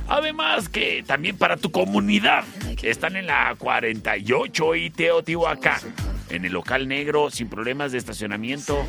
Además 0.09 0.68
que 0.68 1.04
también 1.07 1.38
para 1.38 1.57
tu 1.57 1.70
comunidad 1.70 2.42
están 2.82 3.14
en 3.14 3.28
la 3.28 3.54
48 3.57 4.74
y 4.74 4.90
Teotihuacán, 4.90 5.80
en 6.30 6.44
el 6.44 6.52
local 6.52 6.88
negro 6.88 7.30
sin 7.30 7.48
problemas 7.48 7.92
de 7.92 7.98
estacionamiento. 7.98 8.84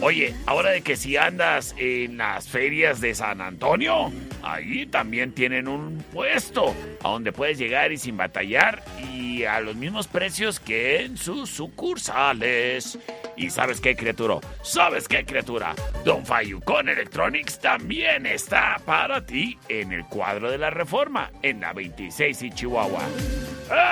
Oye, 0.00 0.34
ahora 0.46 0.70
de 0.70 0.82
que 0.82 0.96
si 0.96 1.16
andas 1.16 1.74
en 1.78 2.18
las 2.18 2.48
ferias 2.48 3.00
de 3.00 3.14
San 3.14 3.40
Antonio, 3.40 4.12
ahí 4.42 4.86
también 4.86 5.32
tienen 5.32 5.68
un 5.68 6.02
puesto 6.12 6.74
a 7.02 7.08
donde 7.08 7.32
puedes 7.32 7.58
llegar 7.58 7.92
y 7.92 7.98
sin 7.98 8.16
batallar 8.16 8.82
y 9.12 9.44
a 9.44 9.60
los 9.60 9.76
mismos 9.76 10.06
precios 10.06 10.60
que 10.60 11.02
en 11.02 11.16
sus 11.16 11.50
sucursales. 11.50 12.98
Y 13.36 13.50
sabes 13.50 13.80
qué, 13.80 13.96
criatura, 13.96 14.38
sabes 14.62 15.08
qué, 15.08 15.24
criatura, 15.24 15.74
Don 16.04 16.26
Fayucon 16.26 16.88
Electronics 16.88 17.58
también 17.58 18.26
está 18.26 18.80
para 18.84 19.24
ti 19.24 19.58
en 19.68 19.92
el 19.92 20.04
cuadro 20.04 20.50
de 20.50 20.58
la 20.58 20.70
reforma, 20.70 21.30
en 21.42 21.60
la 21.60 21.72
26 21.72 22.42
y 22.42 22.50
Chihuahua. 22.50 23.02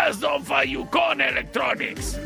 Es 0.09 0.20
Don 0.20 0.45
Fayucon 0.45 1.20
Electronics 1.20 2.18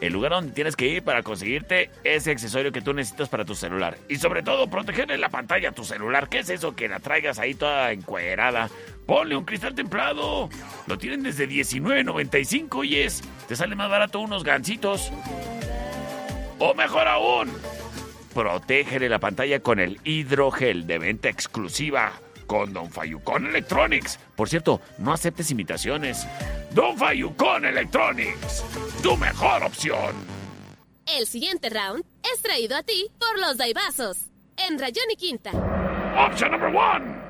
el 0.00 0.12
lugar 0.12 0.32
donde 0.32 0.52
tienes 0.52 0.76
que 0.76 0.86
ir 0.86 1.02
para 1.02 1.22
conseguirte 1.22 1.90
ese 2.04 2.30
accesorio 2.30 2.72
que 2.72 2.80
tú 2.80 2.92
necesitas 2.94 3.28
para 3.28 3.44
tu 3.44 3.54
celular. 3.54 3.98
Y 4.08 4.16
sobre 4.16 4.42
todo, 4.42 4.68
protegerle 4.68 5.18
la 5.18 5.28
pantalla 5.28 5.70
a 5.70 5.72
tu 5.72 5.84
celular. 5.84 6.28
¿Qué 6.28 6.38
es 6.38 6.50
eso 6.50 6.74
que 6.74 6.88
la 6.88 7.00
traigas 7.00 7.38
ahí 7.38 7.54
toda 7.54 7.92
encuerada? 7.92 8.70
Ponle 9.06 9.36
un 9.36 9.44
cristal 9.44 9.74
templado. 9.74 10.48
Lo 10.86 10.98
tienen 10.98 11.22
desde 11.22 11.48
$19.95 11.48 12.84
y 12.86 12.96
es. 12.96 13.22
Te 13.46 13.56
sale 13.56 13.74
más 13.74 13.90
barato 13.90 14.20
unos 14.20 14.44
gancitos. 14.44 15.12
O 16.58 16.74
mejor 16.74 17.08
aún, 17.08 17.50
protégele 18.34 19.08
la 19.08 19.18
pantalla 19.18 19.60
con 19.60 19.80
el 19.80 20.00
hidrogel 20.04 20.86
de 20.86 20.98
venta 20.98 21.28
exclusiva 21.28 22.12
con 22.50 22.72
Don 22.72 22.90
Fayucon 22.90 23.46
Electronics. 23.46 24.18
Por 24.34 24.48
cierto, 24.48 24.80
no 24.98 25.12
aceptes 25.12 25.52
imitaciones. 25.52 26.26
Don 26.74 26.98
Fayucon 26.98 27.64
Electronics, 27.64 28.64
tu 29.00 29.16
mejor 29.16 29.62
opción. 29.62 30.16
El 31.06 31.28
siguiente 31.28 31.70
round 31.70 32.04
es 32.34 32.42
traído 32.42 32.76
a 32.76 32.82
ti 32.82 33.06
por 33.20 33.38
los 33.38 33.56
Daibazos. 33.56 34.26
En 34.56 34.80
Rayón 34.80 35.04
y 35.12 35.16
Quinta. 35.16 35.52
Option 36.18 36.50
number 36.50 36.74
one. 36.74 37.29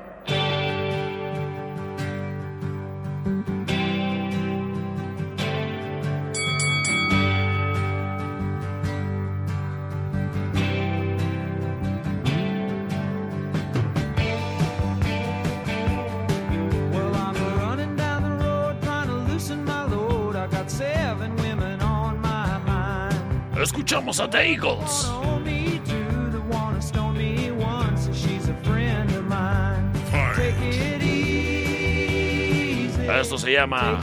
Mine. 29.23 29.91
Take 30.35 30.61
it 30.61 31.03
easy. 31.03 33.07
Esto 33.07 33.37
se 33.37 33.53
llama 33.53 33.99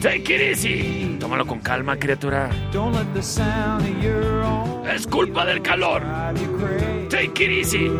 Take 0.00 0.34
It 0.34 0.40
Easy. 0.40 1.16
Tómalo 1.20 1.46
con 1.46 1.60
calma, 1.60 1.96
criatura. 1.96 2.50
The 2.72 2.78
Es 4.92 5.06
culpa 5.06 5.44
del 5.44 5.62
calor. 5.62 6.02
Take 7.10 7.44
It 7.44 7.50
Easy. 7.50 7.90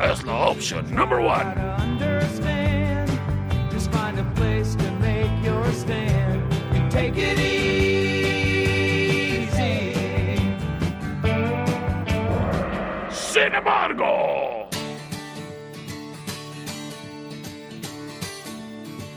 Es 0.00 0.24
la 0.24 0.34
opción 0.34 0.94
number 0.94 1.18
one. 1.18 1.77
a 5.68 5.72
stand 5.72 6.52
and 6.72 6.90
take 6.90 7.14
it 7.16 7.38
easy. 7.38 7.68
Sin 13.10 13.54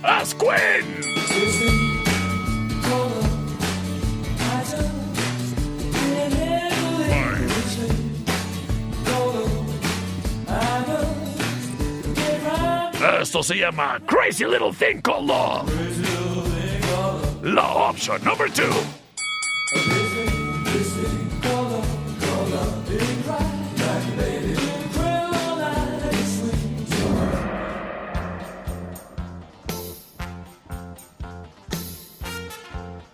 as 0.03 0.33
Quinn. 0.33 0.85
Esto 13.21 13.43
se 13.43 13.55
llama 13.55 13.99
Crazy 14.05 14.45
Little 14.45 14.73
Thing 14.73 15.01
Called 15.01 15.27
Love. 15.27 16.00
La 17.43 17.63
option 17.63 18.23
number 18.23 18.47
two. 18.51 18.69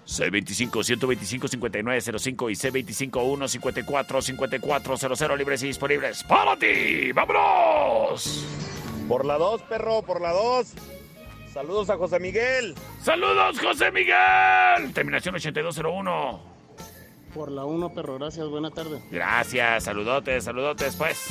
C25-125-5905 0.06 2.52
y 2.52 2.56
C25-154-5400 2.56 5.38
libres 5.38 5.64
y 5.64 5.68
disponibles 5.68 6.22
para 6.24 6.58
ti. 6.58 7.14
¡Vámonos! 7.14 8.44
Por 9.08 9.24
la 9.26 9.38
2, 9.38 9.62
perro, 9.64 10.02
por 10.02 10.20
la 10.20 10.34
2. 10.34 10.97
Saludos 11.58 11.90
a 11.90 11.98
José 11.98 12.20
Miguel. 12.20 12.76
¡Saludos, 13.02 13.60
José 13.60 13.92
Miguel! 13.92 14.94
Terminación 14.94 15.34
8201. 15.34 16.40
Por 17.34 17.52
la 17.52 17.66
1, 17.66 17.94
perro, 17.96 18.20
gracias, 18.20 18.48
buena 18.48 18.70
tarde. 18.70 19.02
Gracias, 19.10 19.86
saludotes, 19.86 20.44
saludotes, 20.44 20.96
pues. 20.96 21.30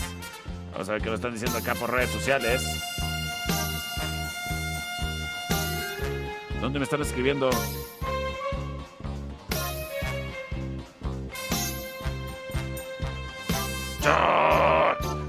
Vamos 0.73 0.89
a 0.89 0.93
ver 0.95 1.03
qué 1.03 1.11
nos 1.11 1.21
están 1.21 1.33
diciendo 1.33 1.57
acá 1.57 1.77
por 1.77 1.93
redes 1.93 2.11
sociales. 2.11 2.83
¿Dónde 6.61 6.81
me 6.81 6.85
están 6.87 7.03
escribiendo? 7.03 7.49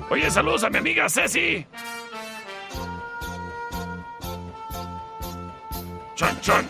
Oye, 0.10 0.32
saludos 0.32 0.64
a 0.64 0.72
mi 0.72 0.80
amiga 0.80 1.08
Ceci. 1.08 1.68
Chan, 6.18 6.42
chan. 6.42 6.66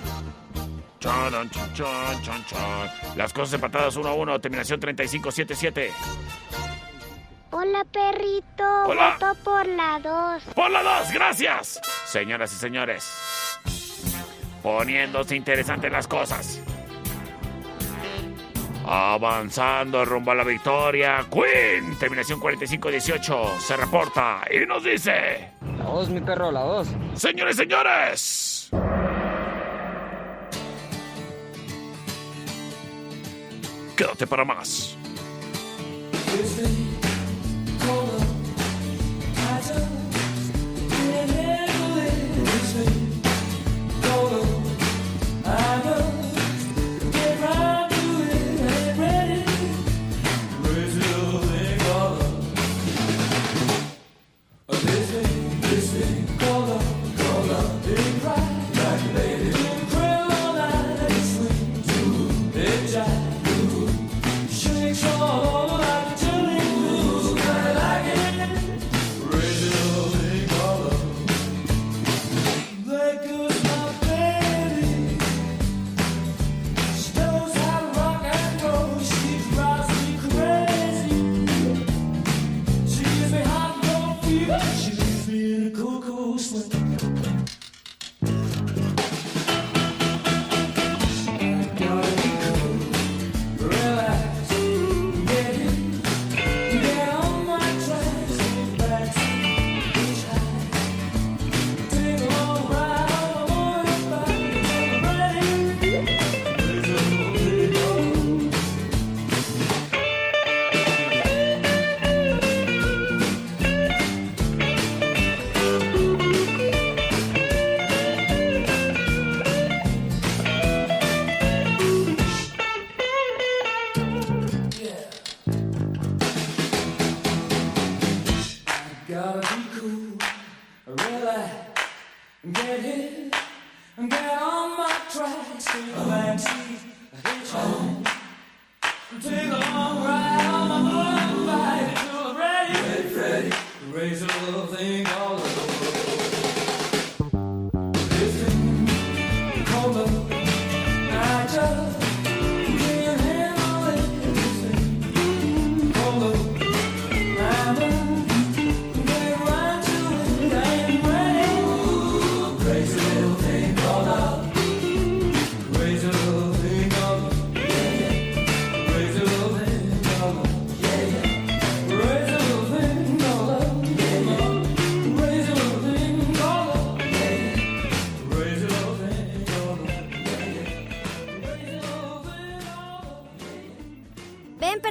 Chan, 1.00 1.32
chan, 1.32 1.50
chan, 1.50 1.74
chan, 1.74 2.22
chan, 2.22 2.46
chan. 2.48 3.16
Las 3.16 3.32
cosas 3.32 3.54
empatadas 3.54 3.96
1 3.96 4.10
a 4.10 4.14
1, 4.14 4.42
terminación 4.42 4.78
3577. 4.78 5.94
Hola, 7.52 7.86
perrito. 7.86 8.84
Hola. 8.88 9.16
Voto 9.18 9.40
por 9.46 9.66
la 9.66 10.00
2. 10.04 10.54
Por 10.54 10.70
la 10.70 10.84
2, 10.84 11.14
gracias. 11.14 11.80
Señoras 12.06 12.52
y 12.52 12.58
señores, 12.58 13.10
poniéndose 14.62 15.38
interesantes 15.38 15.94
las 15.94 16.10
cosas. 16.10 16.62
Avanzando 18.86 20.04
rumbo 20.04 20.32
a 20.32 20.36
la 20.36 20.44
victoria, 20.44 21.26
Queen, 21.32 21.98
terminación 21.98 22.42
45-18, 22.42 23.60
se 23.60 23.78
reporta 23.78 24.42
y 24.52 24.66
nos 24.66 24.84
dice... 24.84 25.52
La 25.78 25.86
2, 25.86 26.10
mi 26.10 26.20
perro, 26.20 26.52
la 26.52 26.64
2. 26.64 26.88
Señores, 27.14 27.56
señores. 27.56 28.70
Quédate 33.98 34.28
para 34.28 34.46
más. 34.46 34.96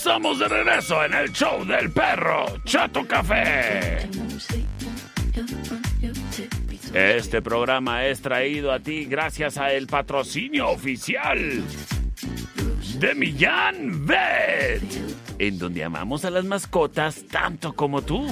Estamos 0.00 0.38
de 0.38 0.48
regreso 0.48 1.04
en 1.04 1.12
el 1.12 1.30
show 1.30 1.62
del 1.62 1.92
perro 1.92 2.46
Chato 2.64 3.06
Café. 3.06 4.08
Este 6.94 7.42
programa 7.42 8.06
es 8.06 8.22
traído 8.22 8.72
a 8.72 8.80
ti 8.80 9.04
gracias 9.04 9.58
a 9.58 9.70
el 9.74 9.86
patrocinio 9.86 10.70
oficial 10.70 11.62
de 12.98 13.14
Millán 13.14 14.06
Vet, 14.06 14.82
en 15.38 15.58
donde 15.58 15.84
amamos 15.84 16.24
a 16.24 16.30
las 16.30 16.46
mascotas 16.46 17.26
tanto 17.30 17.74
como 17.74 18.00
tú. 18.00 18.26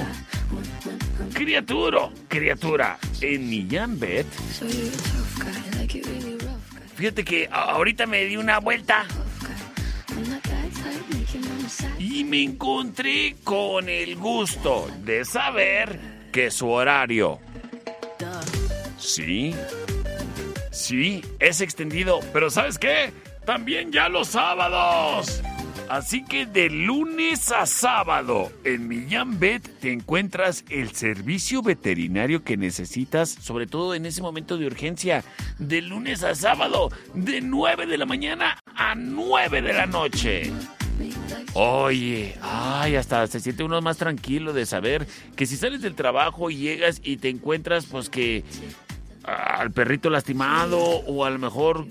Criatura, 1.34 2.08
criatura, 2.28 2.98
en 3.20 3.46
Millán 3.46 4.00
Vet. 4.00 4.26
Fíjate 6.94 7.24
que 7.24 7.46
ahorita 7.52 8.06
me 8.06 8.24
di 8.24 8.38
una 8.38 8.58
vuelta 8.58 9.04
y 12.18 12.24
me 12.24 12.42
encontré 12.42 13.36
con 13.44 13.88
el 13.88 14.16
gusto 14.16 14.88
de 15.04 15.24
saber 15.24 16.00
que 16.32 16.50
su 16.50 16.68
horario. 16.68 17.38
Sí, 18.98 19.54
sí, 20.72 21.22
es 21.38 21.60
extendido, 21.60 22.18
pero 22.32 22.50
¿sabes 22.50 22.76
qué? 22.76 23.12
También 23.46 23.92
ya 23.92 24.08
los 24.08 24.28
sábados. 24.28 25.40
Así 25.88 26.24
que 26.24 26.44
de 26.44 26.68
lunes 26.68 27.52
a 27.52 27.66
sábado 27.66 28.50
en 28.64 28.88
Millán 28.88 29.38
Vet 29.38 29.78
te 29.78 29.92
encuentras 29.92 30.64
el 30.70 30.90
servicio 30.96 31.62
veterinario 31.62 32.42
que 32.42 32.56
necesitas, 32.56 33.30
sobre 33.30 33.68
todo 33.68 33.94
en 33.94 34.06
ese 34.06 34.22
momento 34.22 34.58
de 34.58 34.66
urgencia. 34.66 35.24
De 35.60 35.82
lunes 35.82 36.24
a 36.24 36.34
sábado, 36.34 36.90
de 37.14 37.40
9 37.40 37.86
de 37.86 37.96
la 37.96 38.06
mañana 38.06 38.58
a 38.74 38.96
9 38.96 39.62
de 39.62 39.72
la 39.72 39.86
noche. 39.86 40.52
Oye, 41.54 42.36
ay, 42.42 42.96
hasta 42.96 43.26
se 43.26 43.40
siente 43.40 43.64
uno 43.64 43.80
más 43.80 43.96
tranquilo 43.96 44.52
de 44.52 44.66
saber 44.66 45.06
que 45.36 45.46
si 45.46 45.56
sales 45.56 45.82
del 45.82 45.94
trabajo 45.94 46.50
y 46.50 46.56
llegas 46.56 47.00
y 47.02 47.16
te 47.16 47.28
encuentras, 47.28 47.86
pues 47.86 48.08
que 48.08 48.44
al 49.24 49.70
perrito 49.72 50.10
lastimado 50.10 50.78
o 50.80 51.24
a 51.24 51.30
lo 51.30 51.38
mejor 51.38 51.86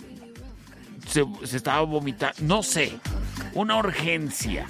se, 1.07 1.25
se 1.43 1.57
estaba 1.57 1.81
vomitando, 1.81 2.35
no 2.41 2.63
sé, 2.63 2.93
una 3.53 3.77
urgencia. 3.77 4.67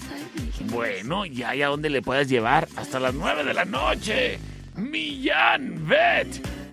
Bueno, 0.65 1.25
ya 1.25 1.49
hay 1.49 1.61
a 1.61 1.67
dónde 1.67 1.89
le 1.89 2.01
puedas 2.01 2.27
llevar 2.27 2.67
hasta 2.75 2.99
las 2.99 3.13
9 3.13 3.43
de 3.43 3.53
la 3.53 3.65
noche. 3.65 4.39
Millán 4.75 5.87
Vet, 5.87 6.27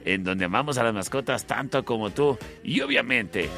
en 0.05 0.25
donde 0.25 0.45
amamos 0.45 0.79
a 0.79 0.85
las 0.85 0.95
mascotas 0.95 1.47
tanto 1.47 1.85
como 1.85 2.11
tú. 2.11 2.39
Y 2.63 2.81
obviamente, 2.81 3.49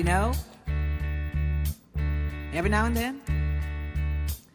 You 0.01 0.07
know, 0.07 0.31
every 2.55 2.71
now 2.71 2.85
and 2.85 2.97
then, 2.97 3.21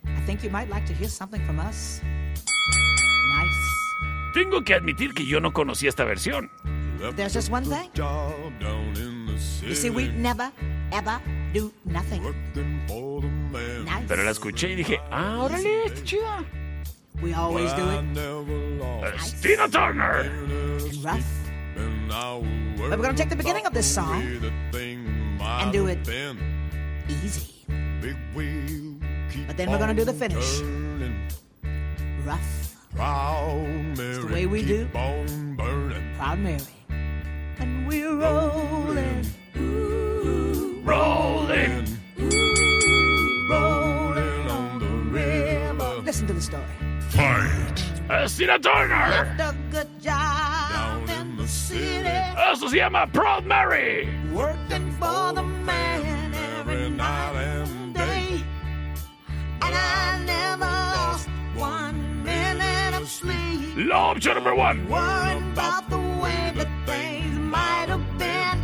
I 0.05 0.19
think 0.27 0.43
you 0.43 0.51
might 0.51 0.69
like 0.69 0.85
to 0.87 0.93
hear 0.93 1.07
something 1.07 1.41
from 1.47 1.61
us. 1.61 2.01
Nice. 2.03 4.35
Tengo 4.35 4.65
que 4.65 4.75
admitir 4.75 5.15
que 5.15 5.25
yo 5.25 5.39
no 5.39 5.53
conocía 5.53 5.89
esta 5.89 6.05
versión. 6.05 6.51
There's 7.15 7.33
just 7.33 7.49
one 7.49 7.63
thing. 7.63 7.89
You 9.63 9.75
see, 9.77 9.89
we 9.89 10.09
never, 10.09 10.51
ever 10.91 11.21
do 11.55 11.73
nothing. 11.85 12.25
Nice. 13.85 14.09
Pero 14.09 14.25
la 14.25 14.33
escuché 14.33 14.73
y 14.73 14.75
dije, 14.75 14.99
ah, 15.13 15.45
órale, 15.45 15.85
está 15.85 16.03
chida. 16.03 16.45
We 17.23 17.33
always 17.33 17.73
do 17.75 17.89
it. 17.89 18.05
Es 19.15 19.41
Tina 19.41 19.69
Turner. 19.69 20.29
Rough. 21.05 21.25
But 22.89 22.99
we're 22.99 23.05
gonna 23.05 23.15
take 23.15 23.29
the 23.29 23.37
beginning 23.37 23.67
of 23.67 23.75
this 23.75 23.87
song 23.87 24.23
and 25.41 25.73
do 25.73 25.87
it 25.87 25.99
easy. 27.09 27.53
But 29.47 29.57
then 29.57 29.71
we're 29.71 29.79
gonna 29.79 29.95
do 29.95 30.05
the 30.05 30.13
finish. 30.13 30.61
Rough. 32.25 32.75
It's 33.99 34.25
the 34.25 34.31
way 34.33 34.47
we 34.47 34.65
do. 34.65 34.87
Proud 34.93 36.39
Mary. 36.39 36.61
And 37.59 37.87
we're 37.87 38.15
rolling. 38.15 39.27
Rolling. 40.85 41.87
Rolling 43.51 44.51
on 44.51 44.79
the 44.79 44.89
river. 45.11 46.03
Listen 46.05 46.27
to 46.27 46.33
the 46.33 46.41
story. 46.41 46.65
Fight. 47.11 47.85
Es 48.09 48.37
Tina 48.37 48.59
Turner. 48.59 49.37
Eso 52.37 52.69
se 52.69 52.77
llama 52.77 53.07
Proud 53.07 53.45
Mary. 53.45 54.09
Working 54.33 54.93
for 54.99 55.33
the 55.33 55.43
man 55.43 56.35
every 56.59 56.91
night 56.91 57.35
and 57.35 57.95
day. 57.95 58.45
And 59.63 59.75
I 59.75 60.23
never 60.27 60.67
lost 60.67 61.29
one 61.57 62.23
minute 62.23 62.95
of 62.95 63.09
sleep. 63.09 63.77
La 63.77 64.11
opción 64.11 64.35
number 64.35 64.55
one. 64.55 64.87
Worrying 64.89 65.53
about 65.53 65.89
the 65.89 65.97
way 65.97 66.53
that 66.57 66.69
things 66.85 67.39
might 67.39 67.89
have 67.89 68.19
been. 68.19 68.61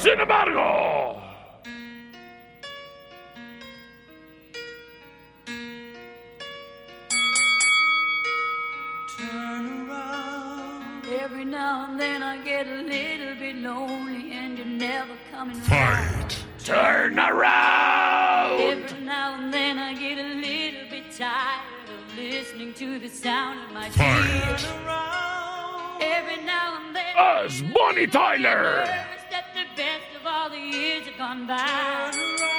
Sin 0.00 0.20
embargo. 0.20 1.23
Now 11.54 11.86
and 11.88 12.00
then 12.00 12.20
I 12.20 12.42
get 12.44 12.66
a 12.66 12.82
little 12.82 13.36
bit 13.36 13.56
lonely 13.56 14.32
and 14.32 14.58
you're 14.58 14.66
never 14.66 15.14
coming 15.30 15.54
Fight. 15.60 16.44
Turn 16.58 17.16
around. 17.16 18.60
Every 18.60 19.04
now 19.04 19.36
and 19.38 19.54
then 19.54 19.78
I 19.78 19.94
get 19.94 20.18
a 20.18 20.34
little 20.34 20.90
bit 20.90 21.12
tired 21.16 21.88
of 21.94 22.16
listening 22.16 22.74
to 22.74 22.98
the 22.98 23.08
sound 23.08 23.60
of 23.66 23.70
my 23.72 23.88
tears. 23.90 24.64
Every 26.00 26.34
Every 26.34 26.44
now 26.44 26.80
and 26.80 26.96
then. 26.96 27.14
Es 27.16 27.62
Bonnie 27.72 28.08
Tyler. 28.08 28.84
That 29.30 29.46
the 29.54 29.66
best 29.76 30.10
of 30.18 30.26
all 30.26 30.50
the 30.50 30.58
years 30.58 31.06
have 31.06 31.18
gone 31.18 31.46
by. 31.46 32.53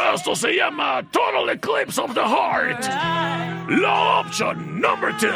Esto 0.00 0.34
se 0.34 0.56
llama 0.56 1.02
Total 1.12 1.48
Eclipse 1.50 1.98
of 1.98 2.14
the 2.14 2.22
Heart. 2.22 2.88
La 3.80 4.20
opción 4.20 4.80
number 4.80 5.12
two. 5.18 5.28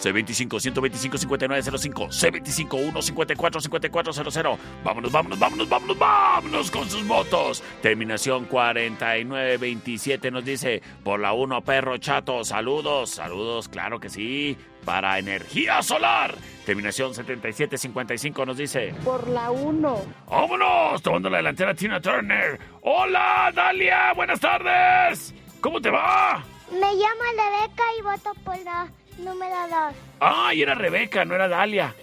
C25 0.00 0.60
125 0.60 1.18
5905 1.18 2.08
C25 2.08 3.02
154 3.02 3.60
5400 3.60 4.58
Vámonos, 4.84 5.12
vámonos, 5.12 5.38
vámonos, 5.38 5.68
vámonos, 5.68 5.98
vámonos 5.98 6.70
con 6.70 6.88
sus 6.88 7.06
votos. 7.06 7.62
Terminación 7.82 8.44
4927 8.46 10.30
nos 10.30 10.44
dice 10.44 10.82
por 11.02 11.20
la 11.20 11.32
1 11.32 11.62
perro 11.62 11.98
chato. 11.98 12.44
Saludos, 12.44 13.10
saludos, 13.10 13.68
claro 13.68 13.98
que 13.98 14.08
sí. 14.08 14.56
Para 14.84 15.18
energía 15.18 15.82
solar. 15.82 16.34
Terminación 16.64 17.14
7755 17.14 18.46
nos 18.46 18.56
dice 18.56 18.94
Por 19.04 19.28
la 19.28 19.50
1. 19.50 20.02
¡Vámonos! 20.30 21.02
Tomando 21.02 21.28
la 21.28 21.38
delantera 21.38 21.74
Tina 21.74 22.00
Turner. 22.00 22.58
¡Hola, 22.82 23.52
Dalia! 23.54 24.12
¡Buenas 24.14 24.40
tardes! 24.40 25.34
¿Cómo 25.60 25.80
te 25.80 25.90
va? 25.90 26.42
Me 26.70 26.94
llamo 26.94 27.22
Rebeca 27.32 27.82
y 27.98 28.02
voto 28.02 28.32
por 28.44 28.58
la 28.58 28.86
número 29.18 29.54
2. 29.68 29.94
Ay, 30.20 30.62
era 30.62 30.74
Rebeca, 30.74 31.24
no 31.24 31.34
era 31.34 31.48
Dalia. 31.48 31.94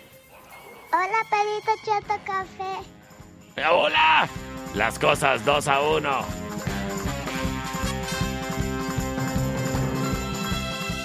Hola, 0.92 1.26
Pedrito 1.30 1.72
Chato 1.84 2.22
Café. 2.26 2.80
Eh, 3.58 3.66
¡Hola! 3.70 4.28
Las 4.74 5.00
cosas 5.00 5.44
2 5.46 5.68
a 5.68 5.82
1. 5.82 6.26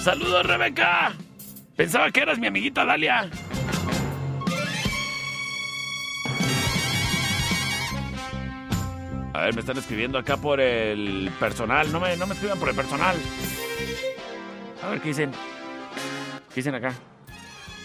¡Saludos, 0.03 0.47
Rebeca! 0.47 1.13
Pensaba 1.77 2.11
que 2.11 2.21
eras 2.21 2.39
mi 2.39 2.47
amiguita 2.47 2.85
Dalia. 2.85 3.31
A 9.33 9.45
ver, 9.45 9.55
me 9.55 9.61
están 9.61 9.79
escribiendo 9.79 10.19
acá 10.19 10.37
por 10.37 10.61
el 10.61 11.31
personal. 11.39 11.91
No 11.93 12.01
me, 12.01 12.17
no 12.17 12.27
me 12.27 12.35
escriban 12.35 12.59
por 12.59 12.69
el 12.69 12.75
personal. 12.75 13.17
A 14.83 14.89
ver, 14.91 15.01
¿qué 15.01 15.09
dicen? 15.09 15.33
¿Qué 16.51 16.57
dicen 16.57 16.75
acá? 16.75 16.93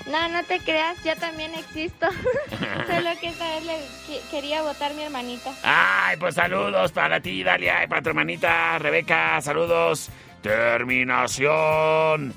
No, 0.07 0.30
no 0.30 0.43
te 0.43 0.59
creas, 0.59 1.01
yo 1.03 1.16
también 1.16 1.53
existo. 1.55 2.07
Solo 2.88 3.09
que 3.20 3.30
esta 3.30 3.55
vez 3.55 3.63
le 3.66 3.78
que- 4.05 4.22
quería 4.30 4.61
votar 4.61 4.93
mi 4.93 5.01
hermanita. 5.03 5.51
Ay, 5.63 6.18
pues 6.18 6.36
saludos 6.36 6.91
para 6.91 7.20
ti, 7.20 7.43
Dalia, 7.43 7.84
y 7.84 7.88
para 7.88 8.01
tu 8.03 8.09
hermanita 8.09 8.78
Rebeca. 8.78 9.41
Saludos. 9.41 10.09
Terminación. 10.43 12.34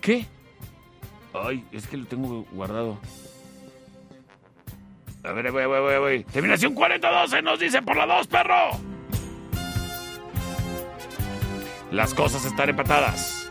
¿Qué? 0.00 0.26
Ay, 1.32 1.64
es 1.72 1.86
que 1.88 1.96
lo 1.96 2.06
tengo 2.06 2.44
guardado. 2.52 3.00
A 5.24 5.32
ver, 5.32 5.50
voy, 5.50 5.64
voy, 5.66 5.80
voy, 5.80 5.98
voy. 5.98 6.24
Terminación 6.24 6.74
4012 6.74 7.42
nos 7.42 7.58
dice 7.58 7.82
por 7.82 7.96
la 7.96 8.06
2, 8.06 8.26
perro. 8.28 8.70
Las 11.90 12.14
cosas 12.14 12.44
están 12.44 12.68
empatadas. 12.68 13.43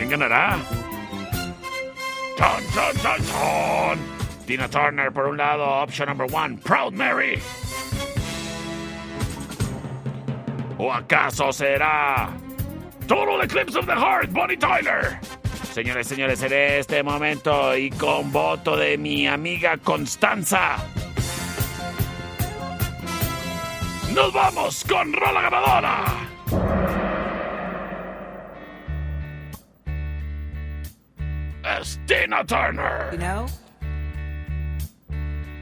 ¿Quién 0.00 0.08
ganará? 0.08 0.58
¡Chon, 2.38 2.64
chon, 2.72 2.96
chon, 3.02 3.26
chon! 3.26 3.98
Tina 4.46 4.66
Turner 4.66 5.12
por 5.12 5.26
un 5.26 5.36
lado, 5.36 5.62
option 5.62 6.08
number 6.08 6.26
one, 6.32 6.56
Proud 6.56 6.94
Mary. 6.94 7.38
¿O 10.78 10.90
acaso 10.90 11.52
será 11.52 12.30
Total 13.06 13.42
Eclipse 13.42 13.76
of 13.76 13.84
the 13.84 13.94
Heart, 13.94 14.32
Bonnie 14.32 14.56
Tyler? 14.56 15.20
Señores, 15.70 16.06
señores, 16.06 16.42
en 16.44 16.54
este 16.54 17.02
momento 17.02 17.76
y 17.76 17.90
con 17.90 18.32
voto 18.32 18.78
de 18.78 18.96
mi 18.96 19.28
amiga 19.28 19.76
Constanza, 19.76 20.78
nos 24.14 24.32
vamos 24.32 24.82
con 24.88 25.12
Rola 25.12 25.42
Ganadora. 25.42 26.99
Es 31.80 31.98
Tina 32.06 32.44
Turner. 32.44 33.08
You 33.12 33.18
know, 33.18 33.46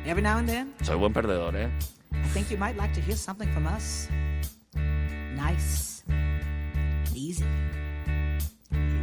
every 0.07 0.23
now 0.23 0.39
and 0.39 0.49
then, 0.49 0.75
Soy 0.83 0.97
buen 0.99 1.13
perdedor, 1.13 1.55
¿eh? 1.55 1.69
I 2.13 2.29
think 2.35 2.51
you 2.51 2.57
might 2.59 2.77
like 2.77 2.93
to 2.95 3.01
hear 3.01 3.17
something 3.17 3.49
from 3.55 3.67
us. 3.67 4.09
Nice 5.37 6.03
and 6.09 7.15
easy. 7.15 7.45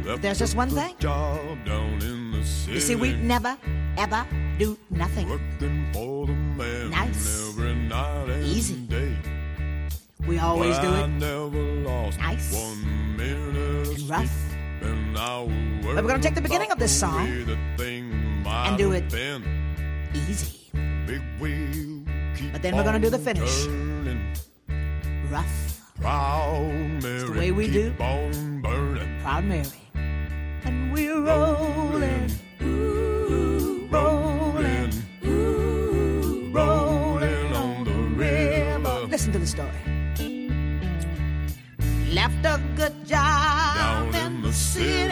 But 0.04 0.20
there's 0.22 0.38
just 0.38 0.54
one 0.56 0.68
thing. 0.70 0.94
Job 0.98 1.40
down 1.64 2.00
in 2.02 2.32
the 2.32 2.44
city. 2.44 2.74
You 2.74 2.80
see, 2.80 2.94
we 2.96 3.14
never, 3.14 3.56
ever 3.96 4.24
do 4.58 4.76
nothing. 4.90 5.28
Working 5.28 5.86
for 5.92 6.26
the 6.26 6.32
man 6.34 6.90
Nice. 6.90 7.48
every 7.48 7.74
night 7.74 8.28
and 8.30 8.44
Easy. 8.44 8.76
day. 8.86 9.16
We 10.28 10.38
always 10.38 10.76
do 10.78 10.90
Well, 10.90 10.94
I 10.94 11.04
it 11.04 11.08
never 11.08 11.62
lost 11.88 12.18
Nice. 12.18 12.52
one 12.52 13.16
minute 13.16 13.88
of 13.88 13.94
and 13.96 14.10
rough. 14.10 14.55
Sleep, 14.86 14.96
and 14.96 15.18
I 15.18 15.40
was 15.40 15.94
But 15.94 16.04
we're 16.04 16.10
gonna 16.10 16.22
take 16.22 16.34
the 16.34 16.40
beginning 16.40 16.70
of 16.70 16.78
this 16.78 16.98
song 16.98 17.26
the 17.44 17.58
thing 17.76 18.12
and 18.46 18.78
do 18.78 18.92
it 18.92 19.04
easy. 20.14 20.70
Big 21.06 21.22
wheel 21.40 22.02
keep 22.36 22.52
But 22.52 22.62
then 22.62 22.76
we're 22.76 22.84
gonna 22.84 22.98
do 23.00 23.10
the 23.10 23.18
finish. 23.18 23.66
Rough, 25.30 25.82
Proud 26.00 27.02
Mary, 27.02 27.18
the 27.18 27.32
way 27.32 27.50
we 27.50 27.68
do. 27.68 27.92
proud 27.92 29.44
Mary. 29.44 29.66
And 30.64 30.92
we're 30.92 31.20
rolling, 31.20 32.30
ooh, 32.62 33.88
rolling, 33.90 34.92
ooh, 35.24 36.50
rolling 36.52 37.52
on 37.54 37.84
the 37.84 37.92
river. 38.14 39.06
Listen 39.08 39.32
to 39.32 39.38
the 39.38 39.46
story. 39.46 39.70
Left 42.12 42.46
a 42.46 42.60
good 42.76 43.06
job 43.06 44.15
Down 44.76 45.05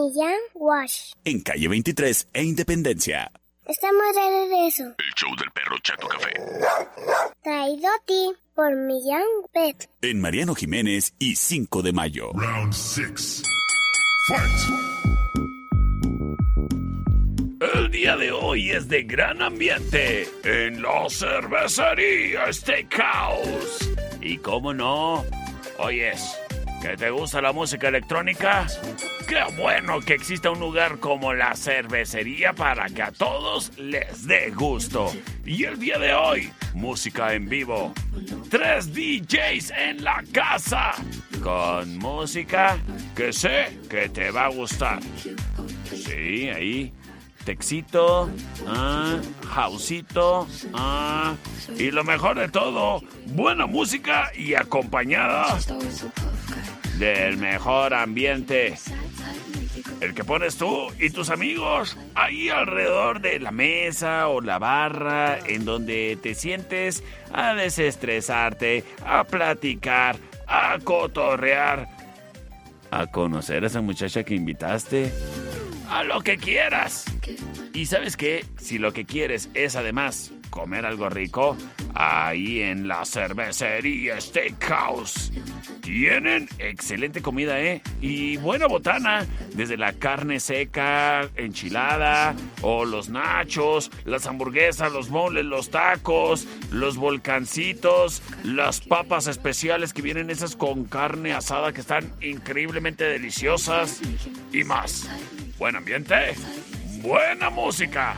Millán 0.00 0.40
Wash. 0.54 1.12
En 1.26 1.40
calle 1.40 1.68
23 1.68 2.28
e 2.32 2.42
Independencia. 2.42 3.30
Estamos 3.66 4.14
de 4.14 4.48
regreso. 4.48 4.84
El 4.96 5.14
show 5.14 5.28
del 5.36 5.50
perro 5.50 5.76
Chato 5.82 6.08
Café. 6.08 6.32
Traído 7.42 7.86
a 7.86 8.04
ti 8.06 8.32
por 8.54 8.74
Millán 8.74 9.22
Pet. 9.52 9.90
En 10.00 10.22
Mariano 10.22 10.54
Jiménez 10.54 11.12
y 11.18 11.36
5 11.36 11.82
de 11.82 11.92
mayo. 11.92 12.30
Round 12.32 12.72
6. 12.72 13.42
El 17.74 17.90
día 17.90 18.16
de 18.16 18.32
hoy 18.32 18.70
es 18.70 18.88
de 18.88 19.02
gran 19.02 19.42
ambiente 19.42 20.26
en 20.44 20.80
la 20.80 21.10
cervecería 21.10 22.50
Steakhouse. 22.50 23.90
Y 24.22 24.38
cómo 24.38 24.72
no, 24.72 25.26
oyes, 25.78 26.39
¿que 26.80 26.96
te 26.96 27.10
gusta 27.10 27.40
la 27.40 27.52
música 27.52 27.88
electrónica? 27.88 28.66
Qué 29.28 29.42
bueno 29.56 30.00
que 30.00 30.14
exista 30.14 30.50
un 30.50 30.60
lugar 30.60 30.98
como 30.98 31.32
la 31.34 31.54
cervecería 31.54 32.52
para 32.52 32.86
que 32.88 33.02
a 33.02 33.12
todos 33.12 33.76
les 33.78 34.26
dé 34.26 34.50
gusto. 34.50 35.12
Y 35.44 35.64
el 35.64 35.78
día 35.78 35.98
de 35.98 36.14
hoy, 36.14 36.50
música 36.74 37.34
en 37.34 37.48
vivo. 37.48 37.92
Tres 38.50 38.92
DJs 38.92 39.72
en 39.76 40.04
la 40.04 40.24
casa. 40.32 40.92
Con 41.42 41.98
música 41.98 42.78
que 43.14 43.32
sé 43.32 43.78
que 43.88 44.08
te 44.08 44.30
va 44.30 44.46
a 44.46 44.48
gustar. 44.48 45.00
Sí, 45.84 46.48
ahí. 46.48 46.92
Texito, 47.44 48.28
ah, 48.66 49.16
Jausito, 49.48 50.46
ah, 50.74 51.34
y 51.78 51.90
lo 51.90 52.04
mejor 52.04 52.38
de 52.38 52.48
todo, 52.48 53.00
buena 53.28 53.64
música 53.64 54.30
y 54.36 54.54
acompañada 54.54 55.58
del 57.00 57.38
mejor 57.38 57.94
ambiente. 57.94 58.74
El 60.02 60.14
que 60.14 60.22
pones 60.22 60.56
tú 60.56 60.88
y 60.98 61.08
tus 61.08 61.30
amigos 61.30 61.96
ahí 62.14 62.50
alrededor 62.50 63.20
de 63.22 63.40
la 63.40 63.50
mesa 63.50 64.28
o 64.28 64.42
la 64.42 64.58
barra 64.58 65.38
en 65.46 65.64
donde 65.64 66.18
te 66.22 66.34
sientes 66.34 67.02
a 67.32 67.54
desestresarte, 67.54 68.84
a 69.04 69.24
platicar, 69.24 70.16
a 70.46 70.78
cotorrear, 70.84 71.88
a 72.90 73.06
conocer 73.06 73.64
a 73.64 73.68
esa 73.68 73.80
muchacha 73.80 74.22
que 74.22 74.34
invitaste, 74.34 75.10
a 75.90 76.04
lo 76.04 76.22
que 76.22 76.36
quieras. 76.36 77.04
Y 77.74 77.86
sabes 77.86 78.16
qué, 78.16 78.44
si 78.58 78.78
lo 78.78 78.92
que 78.92 79.04
quieres 79.04 79.50
es 79.54 79.76
además 79.76 80.32
comer 80.50 80.86
algo 80.86 81.08
rico, 81.08 81.56
ahí 81.94 82.60
en 82.60 82.88
la 82.88 83.04
cervecería 83.04 84.20
Steakhouse 84.20 85.32
tienen 85.80 86.48
excelente 86.58 87.22
comida, 87.22 87.60
¿eh? 87.60 87.82
Y 88.00 88.36
buena 88.36 88.66
botana, 88.66 89.26
desde 89.54 89.76
la 89.76 89.92
carne 89.92 90.38
seca, 90.38 91.28
enchilada, 91.36 92.34
o 92.62 92.84
los 92.84 93.08
nachos, 93.08 93.90
las 94.04 94.26
hamburguesas, 94.26 94.92
los 94.92 95.10
moles, 95.10 95.44
los 95.44 95.70
tacos, 95.70 96.46
los 96.70 96.96
volcancitos, 96.96 98.22
las 98.44 98.80
papas 98.80 99.26
especiales 99.26 99.92
que 99.92 100.02
vienen 100.02 100.30
esas 100.30 100.54
con 100.54 100.84
carne 100.84 101.32
asada 101.32 101.72
que 101.72 101.80
están 101.80 102.12
increíblemente 102.20 103.04
deliciosas 103.04 104.00
y 104.52 104.62
más. 104.64 105.08
Buen 105.60 105.76
ambiente, 105.76 106.32
buena 107.02 107.50
música, 107.50 108.16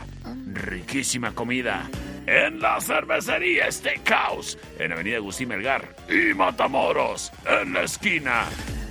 riquísima 0.53 1.35
comida. 1.35 1.89
En 2.25 2.61
la 2.61 2.79
cervecería 2.79 3.69
Steakhouse, 3.69 4.57
en 4.79 4.93
Avenida 4.93 5.17
Agustín 5.17 5.49
Melgar 5.49 5.93
y 6.07 6.33
Matamoros, 6.33 7.33
en 7.45 7.73
la 7.73 7.83
esquina. 7.83 8.45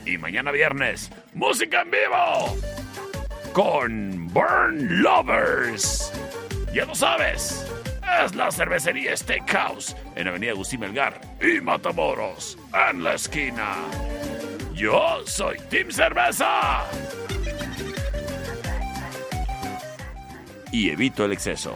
Y 0.04 0.18
mañana 0.18 0.50
viernes, 0.50 1.10
música 1.32 1.80
en 1.80 1.90
vivo 1.92 2.58
con 3.54 4.28
Burn 4.28 5.02
Lovers. 5.02 6.12
Ya 6.74 6.84
lo 6.84 6.94
sabes, 6.94 7.66
es 8.22 8.34
la 8.34 8.52
cervecería 8.52 9.16
Steakhouse 9.16 9.96
en 10.14 10.28
Avenida 10.28 10.50
Agustín 10.50 10.80
Melgar 10.80 11.18
y 11.40 11.58
Matamoros, 11.62 12.58
en 12.90 13.02
la 13.02 13.14
esquina. 13.14 13.76
Yo 14.74 15.22
soy 15.24 15.56
Team 15.70 15.90
Cerveza. 15.90 16.84
Y 20.72 20.88
evito 20.88 21.24
el 21.24 21.32
exceso. 21.32 21.74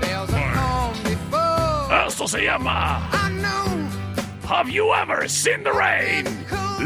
there's 0.00 0.30
a 0.30 0.52
calm 0.54 0.94
before. 1.02 2.06
Esto 2.06 2.26
se 2.28 2.44
llama 2.44 3.00
I 3.12 3.30
know 3.42 3.88
Have 4.46 4.70
You 4.70 4.94
Ever 4.94 5.26
Seen 5.26 5.64
the 5.64 5.72
Rain? 5.72 6.24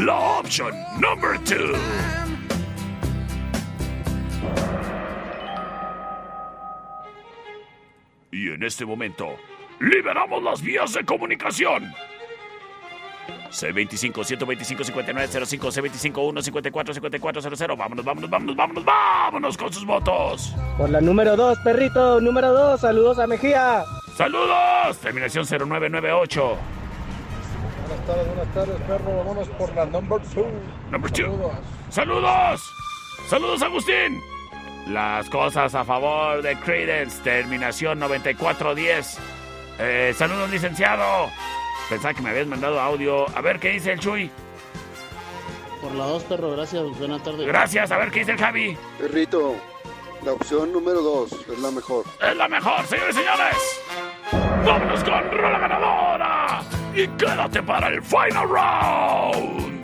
La 0.03 0.39
option 0.39 0.73
number 0.99 1.37
two. 1.45 1.75
Y 8.31 8.49
en 8.49 8.63
este 8.63 8.85
momento, 8.87 9.37
liberamos 9.79 10.43
las 10.43 10.61
vías 10.61 10.93
de 10.93 11.05
comunicación. 11.05 11.93
C25-125-5905, 13.51 16.11
C25-154-5400. 16.11 17.77
Vámonos, 17.77 18.03
vámonos, 18.03 18.29
vámonos, 18.29 18.55
vámonos, 18.55 18.85
vámonos 18.85 19.57
con 19.57 19.71
sus 19.71 19.85
votos. 19.85 20.55
Por 20.77 20.89
la 20.89 20.99
número 20.99 21.35
2, 21.35 21.59
perrito, 21.63 22.19
número 22.19 22.51
2, 22.51 22.81
saludos 22.81 23.19
a 23.19 23.27
Mejía. 23.27 23.83
¡Saludos! 24.17 24.97
Terminación 25.01 25.45
0998. 25.45 26.57
Buenas 27.87 28.05
tardes, 28.07 28.27
buenas 28.27 28.53
tardes, 28.53 28.75
perro. 28.87 29.17
Vámonos 29.17 29.47
por 29.49 29.75
la 29.75 29.85
number 29.85 30.21
two. 30.33 30.45
Number 30.91 31.11
two. 31.11 31.25
Saludos. 31.25 31.53
¡Saludos! 31.89 32.71
¡Saludos, 33.29 33.61
Agustín! 33.61 34.19
Las 34.87 35.29
cosas 35.29 35.75
a 35.75 35.83
favor 35.83 36.41
de 36.41 36.55
Credence, 36.57 37.21
terminación 37.23 37.99
9410. 37.99 39.19
Eh, 39.85 40.13
saludos, 40.17 40.49
licenciado. 40.49 41.29
Pensaba 41.89 42.13
que 42.13 42.21
me 42.21 42.29
habías 42.29 42.47
mandado 42.47 42.79
audio. 42.79 43.25
A 43.35 43.41
ver 43.41 43.59
qué 43.59 43.71
dice 43.71 43.91
el 43.91 43.99
Chuy. 43.99 44.31
Por 45.81 45.93
la 45.95 46.05
2, 46.05 46.23
perro, 46.23 46.51
gracias, 46.51 46.83
buenas 46.97 47.21
tardes. 47.21 47.45
Gracias, 47.45 47.91
a 47.91 47.97
ver 47.97 48.09
qué 48.09 48.19
dice 48.19 48.31
el 48.31 48.37
Javi. 48.37 48.77
Perrito, 48.97 49.55
la 50.23 50.31
opción 50.31 50.71
número 50.71 51.01
2 51.01 51.33
es 51.51 51.59
la 51.59 51.71
mejor. 51.71 52.05
Es 52.21 52.37
la 52.37 52.47
mejor, 52.47 52.85
señores 52.85 53.13
y 53.13 53.19
señores. 53.19 53.81
Vámonos 54.65 55.03
con 55.03 55.31
Rola 55.31 55.59
Ganadora. 55.59 56.63
Y 56.95 57.05
quédate 57.09 57.61
para 57.61 57.89
el 57.89 58.01
final 58.01 58.47
round. 58.47 59.82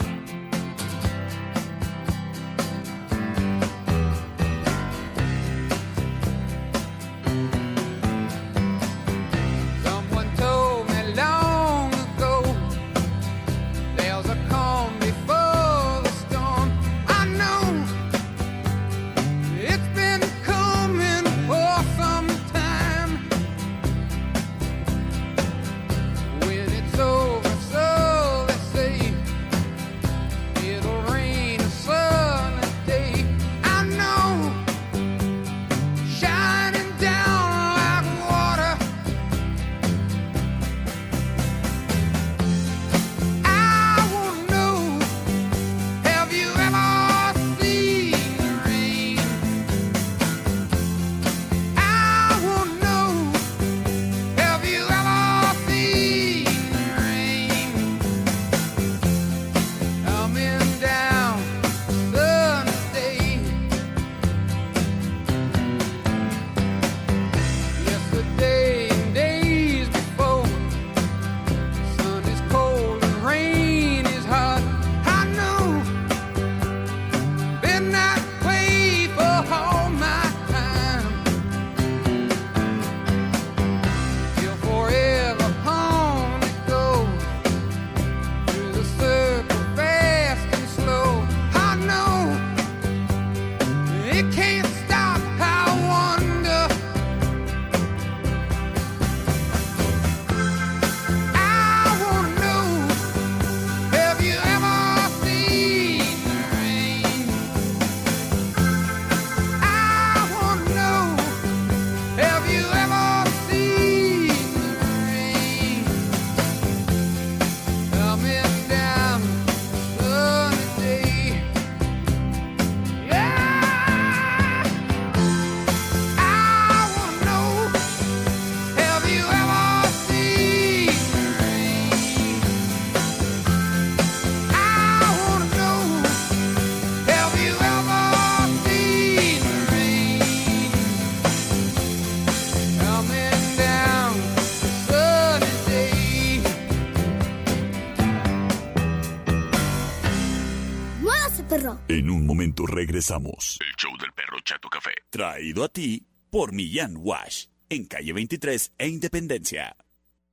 En 151.99 152.09
un 152.09 152.25
momento 152.25 152.65
regresamos. 152.65 153.57
El 153.59 153.75
show 153.75 153.91
del 153.97 154.13
perro 154.13 154.39
Chato 154.45 154.69
Café. 154.69 154.91
Traído 155.09 155.65
a 155.65 155.67
ti 155.67 156.07
por 156.31 156.53
Millán 156.53 156.95
Wash. 156.95 157.47
En 157.67 157.87
calle 157.87 158.13
23 158.13 158.71
e 158.77 158.87
Independencia. 158.87 159.75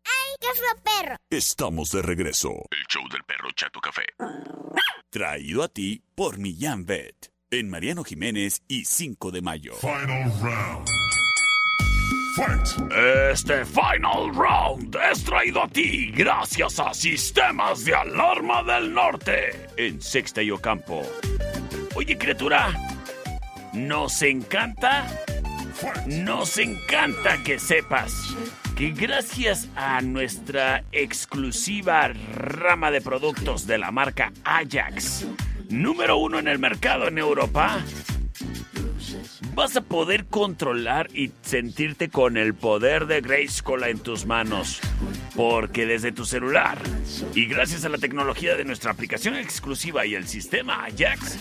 ¡Ay, 0.05 0.37
qué 0.41 0.47
fue 0.55 0.81
perro! 0.85 1.17
Estamos 1.29 1.91
de 1.91 2.03
regreso. 2.03 2.51
El 2.71 2.87
show 2.89 3.03
del 3.11 3.25
perro 3.25 3.51
Chato 3.57 3.81
Café. 3.81 4.05
Traído 5.11 5.65
a 5.65 5.69
ti 5.69 6.05
por 6.15 6.39
Millán 6.39 6.87
Vet. 6.87 7.33
En 7.51 7.69
Mariano 7.69 8.05
Jiménez 8.05 8.63
y 8.69 8.85
5 8.85 9.33
de 9.33 9.43
mayo. 9.43 9.75
Final 9.75 10.33
round. 10.41 10.89
Este 13.33 13.65
Final 13.65 14.35
Round 14.35 14.95
es 15.11 15.25
traído 15.25 15.63
a 15.63 15.69
ti 15.69 16.11
gracias 16.11 16.79
a 16.79 16.93
Sistemas 16.93 17.83
de 17.87 17.95
Alarma 17.95 18.63
del 18.63 18.93
Norte 18.93 19.69
en 19.79 20.03
Sexta 20.03 20.43
y 20.43 20.51
Ocampo. 20.51 21.03
Oye, 21.97 22.19
criatura, 22.19 22.75
nos 23.73 24.21
encanta, 24.21 25.07
nos 26.07 26.59
encanta 26.59 27.43
que 27.43 27.59
sepas 27.59 28.37
que 28.77 28.91
gracias 28.91 29.71
a 29.75 30.03
nuestra 30.03 30.85
exclusiva 30.93 32.09
rama 32.35 32.91
de 32.91 33.01
productos 33.01 33.67
de 33.67 33.79
la 33.79 33.93
marca 33.93 34.31
Ajax, 34.45 35.27
número 35.71 36.19
uno 36.19 36.39
en 36.39 36.49
el 36.49 36.59
mercado 36.59 37.09
en 37.09 37.17
Europa, 37.17 37.79
vas 39.57 39.75
a 39.75 39.81
poder 39.81 40.27
controlar 40.27 41.09
y 41.15 41.33
sentirte 41.41 42.11
con 42.11 42.37
el 42.37 42.53
poder 42.53 43.07
de 43.07 43.23
Grayskull 43.23 43.85
en 43.85 43.99
tus 43.99 44.27
manos. 44.27 44.81
Porque 45.35 45.87
desde 45.87 46.13
tu 46.13 46.27
celular 46.27 46.79
y 47.35 47.47
gracias 47.47 47.85
a 47.85 47.89
la 47.89 47.99
tecnología 47.99 48.55
de 48.55 48.65
nuestra 48.65 48.91
aplicación 48.91 49.35
exclusiva 49.35 50.05
y 50.05 50.15
el 50.15 50.27
sistema 50.27 50.85
Ajax, 50.85 51.39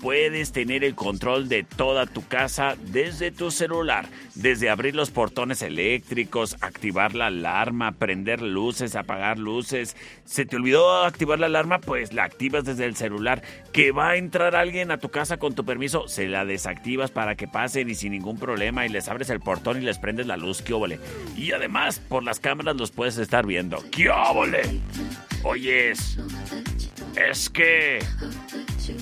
puedes 0.00 0.52
tener 0.52 0.84
el 0.84 0.94
control 0.94 1.48
de 1.48 1.64
toda 1.64 2.06
tu 2.06 2.26
casa 2.26 2.76
desde 2.90 3.30
tu 3.30 3.50
celular. 3.50 4.06
Desde 4.34 4.70
abrir 4.70 4.94
los 4.94 5.10
portones 5.10 5.62
eléctricos, 5.62 6.56
activar 6.60 7.14
la 7.14 7.26
alarma, 7.26 7.92
prender 7.92 8.40
luces, 8.40 8.94
apagar 8.94 9.38
luces. 9.38 9.96
¿Se 10.24 10.46
te 10.46 10.56
olvidó 10.56 11.04
activar 11.04 11.40
la 11.40 11.46
alarma? 11.46 11.80
Pues 11.80 12.12
la 12.12 12.24
activas 12.24 12.64
desde 12.64 12.84
el 12.84 12.96
celular. 12.96 13.42
Que 13.72 13.92
va 13.92 14.10
a 14.10 14.16
entrar 14.16 14.54
alguien 14.54 14.90
a 14.90 14.98
tu 14.98 15.08
casa 15.08 15.38
con 15.38 15.54
tu 15.54 15.64
permiso, 15.64 16.06
se 16.06 16.28
la 16.28 16.44
desactivas 16.44 17.10
para 17.10 17.34
que 17.34 17.48
y 17.88 17.94
sin 17.94 18.12
ningún 18.12 18.38
problema 18.38 18.86
y 18.86 18.88
les 18.88 19.08
abres 19.08 19.30
el 19.30 19.40
portón 19.40 19.82
y 19.82 19.84
les 19.84 19.98
prendes 19.98 20.26
la 20.26 20.36
luz. 20.36 20.62
¡Qué 20.62 20.72
óvole! 20.72 21.00
Y 21.36 21.52
además, 21.52 21.98
por 21.98 22.22
las 22.22 22.38
cámaras 22.40 22.76
los 22.76 22.90
puedes 22.92 23.18
estar 23.18 23.46
viendo. 23.46 23.82
¡Qué 23.90 24.08
óvole! 24.10 24.62
Oyes, 25.42 26.18
es 27.30 27.50
que 27.50 27.98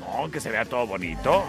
No, 0.00 0.30
que 0.30 0.40
se 0.40 0.50
vea 0.50 0.66
todo 0.66 0.86
bonito. 0.86 1.42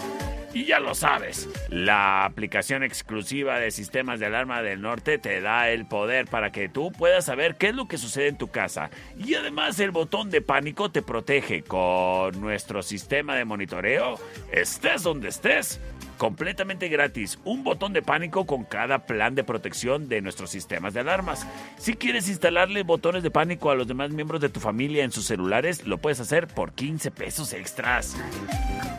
Y 0.54 0.66
ya 0.66 0.80
lo 0.80 0.94
sabes, 0.94 1.50
la 1.70 2.26
aplicación 2.26 2.84
exclusiva 2.84 3.58
de 3.58 3.72
sistemas 3.72 4.20
de 4.20 4.28
alarma 4.28 4.62
del 4.62 4.82
norte 4.82 5.18
te 5.18 5.42
da 5.42 5.72
el 5.72 5.88
poder 5.88 6.28
para 6.28 6.52
que 6.52 6.70
tú 6.70 6.92
puedas 6.92 7.26
saber 7.26 7.56
qué 7.56 7.70
es 7.70 7.76
lo 7.76 7.88
que 7.88 7.98
sucede 7.98 8.28
en 8.28 8.38
tu 8.38 8.50
casa. 8.50 8.92
Y 9.18 9.34
además 9.34 9.80
el 9.80 9.90
botón 9.90 10.30
de 10.30 10.42
pánico 10.42 10.92
te 10.92 11.02
protege 11.02 11.64
con 11.64 12.40
nuestro 12.40 12.84
sistema 12.84 13.36
de 13.36 13.46
monitoreo. 13.46 14.20
Estés 14.52 15.02
donde 15.02 15.30
estés, 15.30 15.80
completamente 16.24 16.88
gratis. 16.88 17.38
Un 17.44 17.66
botón 17.66 17.92
de 17.92 18.02
pánico 18.02 18.46
con 18.46 18.64
cada 18.64 19.00
plan 19.00 19.36
de 19.36 19.44
protección 19.44 20.08
de 20.08 20.22
nuestros 20.22 20.52
sistemas 20.52 20.94
de 20.94 21.02
alarmas. 21.02 21.46
Si 21.78 21.96
quieres 21.96 22.30
instalarle 22.30 22.84
botones 22.84 23.24
de 23.24 23.30
pánico 23.30 23.72
a 23.72 23.76
los 23.76 23.88
demás 23.88 24.12
miembros 24.12 24.40
de 24.40 24.48
tu 24.48 24.62
familia 24.62 25.04
en 25.04 25.12
sus 25.12 25.26
celulares, 25.26 25.86
lo 25.86 25.98
puedes 25.98 26.22
hacer 26.22 26.48
por 26.48 26.72
15 26.72 27.12
pesos 27.12 27.52
extras. 27.52 28.16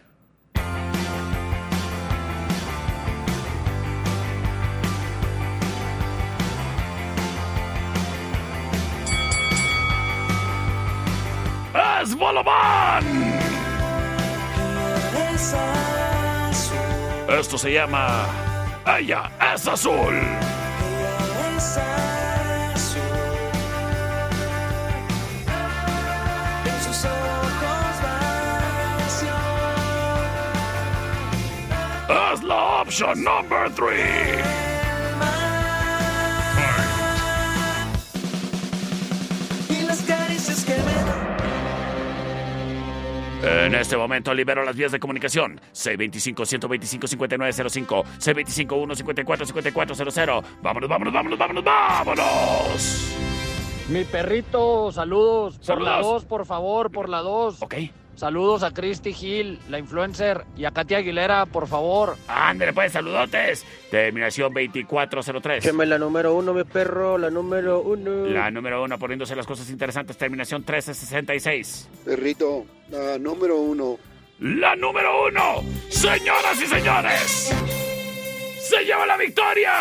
es 12.02 12.14
Bolobán. 12.16 13.04
Esto 17.28 17.58
se 17.58 17.72
llama 17.72 18.26
Ella 18.98 19.30
es 19.54 19.66
azul. 19.68 20.14
Es 32.32 32.42
la 32.42 32.80
opción 32.82 33.22
number 33.22 33.70
3. 33.74 34.67
En 43.48 43.74
este 43.74 43.96
momento 43.96 44.34
libero 44.34 44.62
las 44.62 44.76
vías 44.76 44.92
de 44.92 45.00
comunicación. 45.00 45.58
625-125-5905. 45.72 48.04
625-154-5400. 48.18 50.44
Vámonos, 50.62 50.88
vámonos, 50.88 51.14
vámonos, 51.14 51.38
vámonos, 51.38 51.64
vámonos. 51.64 53.14
Mi 53.88 54.04
perrito, 54.04 54.92
saludos. 54.92 55.58
Por 55.66 55.80
la 55.80 55.92
Saludos. 55.92 56.12
2, 56.22 56.24
por 56.26 56.44
favor, 56.44 56.90
por 56.90 57.08
la 57.08 57.20
2. 57.20 57.62
Ok. 57.62 57.74
Saludos 58.18 58.64
a 58.64 58.72
Christy 58.72 59.10
Hill, 59.10 59.60
la 59.68 59.78
influencer, 59.78 60.44
y 60.56 60.64
a 60.64 60.72
Katy 60.72 60.96
Aguilera, 60.96 61.46
por 61.46 61.68
favor. 61.68 62.16
Ándale, 62.26 62.72
pues, 62.72 62.90
saludotes. 62.90 63.64
Terminación 63.92 64.52
2403. 64.52 65.62
Queme 65.62 65.86
la 65.86 65.98
número 65.98 66.34
uno, 66.34 66.52
mi 66.52 66.64
perro, 66.64 67.16
la 67.16 67.30
número 67.30 67.80
uno. 67.80 68.26
La 68.26 68.50
número 68.50 68.82
uno, 68.82 68.98
poniéndose 68.98 69.36
las 69.36 69.46
cosas 69.46 69.70
interesantes. 69.70 70.18
Terminación 70.18 70.62
1366. 70.62 71.88
Perrito, 72.04 72.66
la 72.90 73.18
número 73.18 73.56
uno. 73.56 73.98
La 74.40 74.74
número 74.74 75.26
uno, 75.28 75.62
señoras 75.88 76.60
y 76.60 76.66
señores. 76.66 77.54
Se 78.62 78.84
lleva 78.84 79.06
la 79.06 79.16
victoria. 79.16 79.72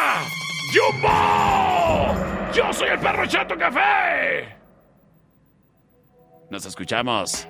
¡Jumbo! 0.75 2.13
Yo 2.53 2.71
soy 2.71 2.89
el 2.89 2.99
perro 2.99 3.25
Chato 3.25 3.57
Café. 3.57 4.55
Nos 6.51 6.67
escuchamos 6.67 7.47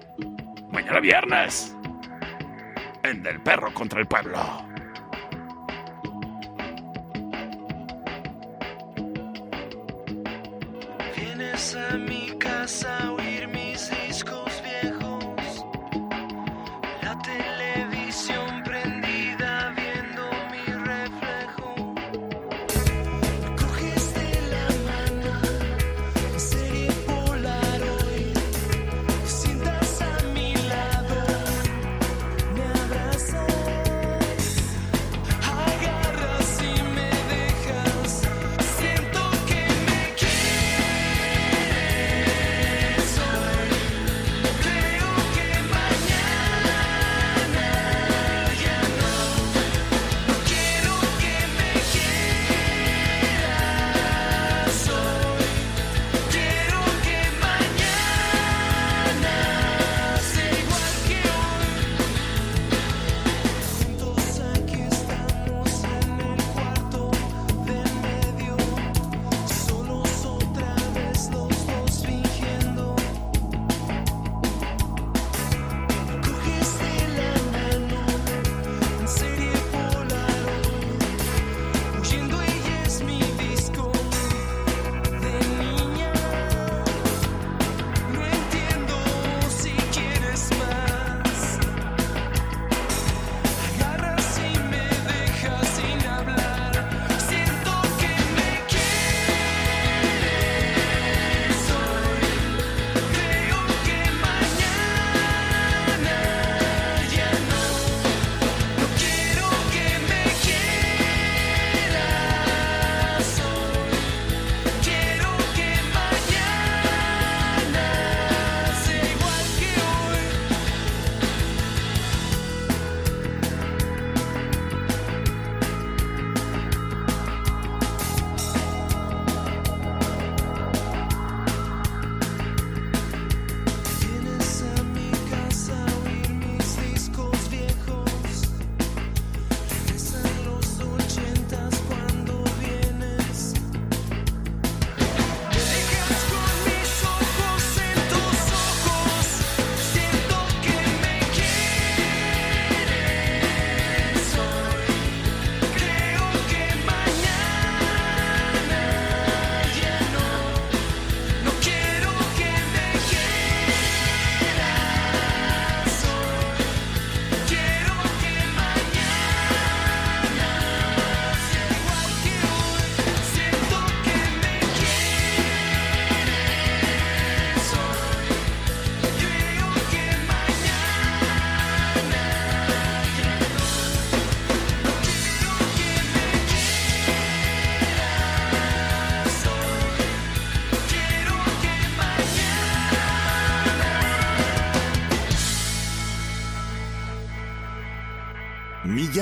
mañana 0.77 0.99
viernes 0.99 1.75
en 3.01 3.23
Del 3.23 3.41
Perro 3.41 3.73
contra 3.73 3.99
el 3.99 4.05
Pueblo. 4.05 4.37
Vienes 11.15 11.75
a 11.75 11.97
mi 11.97 12.29
casa 12.37 13.11